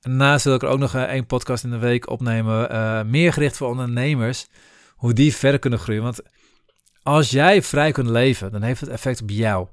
En 0.00 0.10
daarnaast 0.10 0.44
wil 0.44 0.54
ik 0.54 0.62
er 0.62 0.68
ook 0.68 0.78
nog 0.78 0.94
één 0.94 1.26
podcast 1.26 1.64
in 1.64 1.70
de 1.70 1.78
week 1.78 2.10
opnemen, 2.10 2.72
uh, 2.72 3.02
meer 3.02 3.32
gericht 3.32 3.56
voor 3.56 3.68
ondernemers, 3.68 4.48
hoe 4.94 5.12
die 5.12 5.34
verder 5.34 5.60
kunnen 5.60 5.78
groeien. 5.78 6.02
Want 6.02 6.20
als 7.02 7.30
jij 7.30 7.62
vrij 7.62 7.92
kunt 7.92 8.08
leven, 8.08 8.52
dan 8.52 8.62
heeft 8.62 8.80
het 8.80 8.90
effect 8.90 9.22
op 9.22 9.30
jou. 9.30 9.68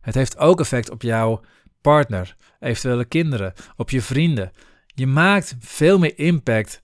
Het 0.00 0.14
heeft 0.14 0.38
ook 0.38 0.60
effect 0.60 0.90
op 0.90 1.02
jouw 1.02 1.40
partner, 1.80 2.36
eventuele 2.60 3.04
kinderen, 3.04 3.52
op 3.76 3.90
je 3.90 4.02
vrienden. 4.02 4.52
Je 4.86 5.06
maakt 5.06 5.56
veel 5.58 5.98
meer 5.98 6.18
impact 6.18 6.80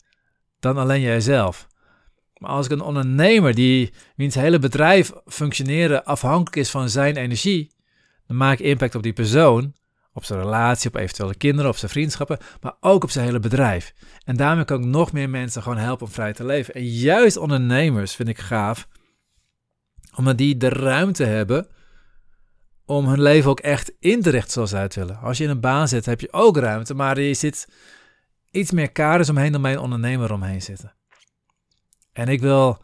dan 0.61 0.79
alleen 0.79 1.01
jijzelf. 1.01 1.67
Maar 2.39 2.51
als 2.51 2.67
ik 2.67 2.73
een 2.73 2.81
ondernemer 2.81 3.55
die 3.55 3.93
wiens 4.17 4.35
hele 4.35 4.59
bedrijf 4.59 5.13
functioneren 5.27 6.05
afhankelijk 6.05 6.57
is 6.57 6.71
van 6.71 6.89
zijn 6.89 7.17
energie, 7.17 7.74
dan 8.27 8.37
maak 8.37 8.59
ik 8.59 8.67
impact 8.67 8.95
op 8.95 9.03
die 9.03 9.13
persoon, 9.13 9.75
op 10.13 10.25
zijn 10.25 10.41
relatie, 10.41 10.89
op 10.89 10.97
eventuele 10.97 11.35
kinderen, 11.35 11.71
op 11.71 11.77
zijn 11.77 11.91
vriendschappen, 11.91 12.39
maar 12.61 12.75
ook 12.81 13.03
op 13.03 13.11
zijn 13.11 13.25
hele 13.25 13.41
bedrijf. 13.41 13.95
En 14.25 14.37
daarmee 14.37 14.65
kan 14.65 14.81
ik 14.81 14.87
nog 14.87 15.13
meer 15.13 15.31
mensen 15.31 15.63
gewoon 15.63 15.79
helpen 15.79 16.07
om 16.07 16.13
vrij 16.13 16.33
te 16.33 16.45
leven. 16.45 16.75
En 16.75 16.85
juist 16.85 17.37
ondernemers 17.37 18.15
vind 18.15 18.29
ik 18.29 18.39
gaaf, 18.39 18.89
omdat 20.17 20.39
die 20.39 20.57
de 20.57 20.69
ruimte 20.69 21.25
hebben 21.25 21.67
om 22.87 23.09
hun 23.09 23.23
leven 23.23 23.51
ook 23.51 23.61
echt 23.61 23.93
in 23.99 24.23
te 24.23 24.31
richten 24.31 24.53
zoals 24.53 24.71
ze 24.71 24.77
het 24.77 24.95
willen. 24.95 25.19
Als 25.19 25.39
je 25.39 25.45
in 25.45 25.51
een 25.51 25.61
baan 25.61 25.89
zit, 25.89 26.07
heb 26.07 26.21
je 26.21 26.33
ook 26.33 26.57
ruimte, 26.57 26.95
maar 26.95 27.21
je 27.21 27.35
zit 27.35 27.69
iets 28.51 28.71
meer 28.71 28.93
kaders 28.93 29.29
omheen 29.29 29.53
dan 29.53 29.63
bij 29.63 29.73
een 29.73 29.79
ondernemer 29.79 30.33
omheen 30.33 30.63
zitten. 30.63 30.95
En 32.13 32.29
ik 32.29 32.41
wil 32.41 32.83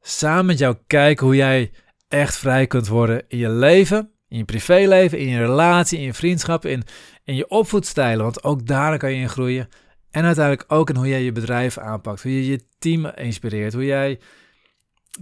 samen 0.00 0.46
met 0.46 0.58
jou 0.58 0.76
kijken 0.86 1.26
hoe 1.26 1.36
jij 1.36 1.72
echt 2.08 2.36
vrij 2.36 2.66
kunt 2.66 2.88
worden 2.88 3.24
in 3.28 3.38
je 3.38 3.48
leven, 3.48 4.10
in 4.28 4.38
je 4.38 4.44
privéleven, 4.44 5.18
in 5.18 5.28
je 5.28 5.38
relatie, 5.38 5.98
in 5.98 6.04
je 6.04 6.14
vriendschap, 6.14 6.64
in, 6.64 6.82
in 7.24 7.34
je 7.34 7.48
opvoedstijlen. 7.48 8.24
Want 8.24 8.44
ook 8.44 8.66
daar 8.66 8.98
kan 8.98 9.12
je 9.12 9.20
in 9.20 9.28
groeien. 9.28 9.68
En 10.10 10.24
uiteindelijk 10.24 10.72
ook 10.72 10.88
in 10.88 10.96
hoe 10.96 11.08
jij 11.08 11.22
je 11.22 11.32
bedrijf 11.32 11.78
aanpakt, 11.78 12.22
hoe 12.22 12.32
je 12.32 12.46
je 12.46 12.60
team 12.78 13.06
inspireert, 13.06 13.72
hoe 13.72 13.84
jij 13.84 14.20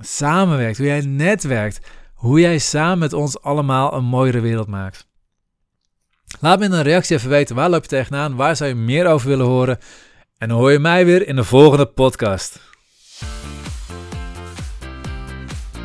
samenwerkt, 0.00 0.76
hoe 0.76 0.86
jij 0.86 1.00
netwerkt, 1.00 1.86
hoe 2.14 2.40
jij 2.40 2.58
samen 2.58 2.98
met 2.98 3.12
ons 3.12 3.40
allemaal 3.40 3.94
een 3.94 4.04
mooiere 4.04 4.40
wereld 4.40 4.68
maakt. 4.68 5.08
Laat 6.40 6.58
me 6.58 6.64
in 6.64 6.72
een 6.72 6.82
reactie 6.82 7.16
even 7.16 7.30
weten 7.30 7.56
waar 7.56 7.70
loop 7.70 7.82
je 7.82 7.88
tegenaan, 7.88 8.36
waar 8.36 8.56
zou 8.56 8.68
je 8.68 8.76
meer 8.76 9.06
over 9.06 9.28
willen 9.28 9.46
horen. 9.46 9.78
En 10.38 10.48
dan 10.48 10.58
hoor 10.58 10.72
je 10.72 10.78
mij 10.78 11.04
weer 11.04 11.26
in 11.26 11.36
de 11.36 11.44
volgende 11.44 11.86
podcast. 11.86 12.73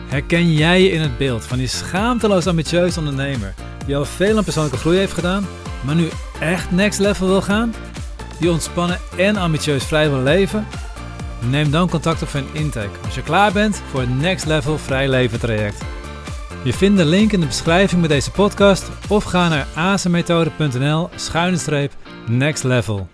Herken 0.10 0.54
jij 0.54 0.82
je 0.82 0.92
in 0.92 1.02
het 1.02 1.18
beeld 1.18 1.46
van 1.46 1.58
die 1.58 1.68
schaamteloos 1.68 2.48
ambitieuze 2.48 3.00
ondernemer 3.00 3.54
die 3.86 3.98
al 3.98 4.06
veel 4.06 4.38
aan 4.38 4.44
persoonlijke 4.44 4.80
groei 4.80 4.98
heeft 4.98 5.14
gedaan, 5.14 5.48
maar 5.86 5.96
nu 5.96 6.10
echt 6.40 6.72
next 6.72 7.00
level 7.00 7.28
wil 7.28 7.42
gaan? 7.42 7.74
Die 8.40 8.52
ontspannen 8.52 9.00
en 9.18 9.36
ambitieus 9.36 9.84
vrij 9.84 10.10
wil 10.10 10.22
leven? 10.24 10.68
Neem 11.50 11.72
dan 11.72 11.90
contact 11.90 12.22
op 12.22 12.28
voor 12.28 12.40
een 12.40 12.62
intake 12.62 13.00
als 13.06 13.16
je 13.16 13.24
klaar 13.24 13.52
bent 13.52 13.82
voor 13.90 14.00
het 14.00 14.20
next 14.20 14.46
level 14.46 14.78
vrij 14.78 15.10
leven 15.10 15.40
traject. 15.40 15.82
Je 16.64 16.74
vindt 16.74 16.98
de 16.98 17.06
link 17.06 17.32
in 17.32 17.40
de 17.40 17.46
beschrijving 17.46 18.00
bij 18.00 18.10
deze 18.10 18.32
podcast 18.32 18.90
of 19.08 19.24
ga 19.24 19.48
naar 19.48 19.68
azenmethode.nl 19.76 21.10
schuine 21.16 21.58
streep 21.58 21.94
next 22.28 22.64
level. 22.64 23.08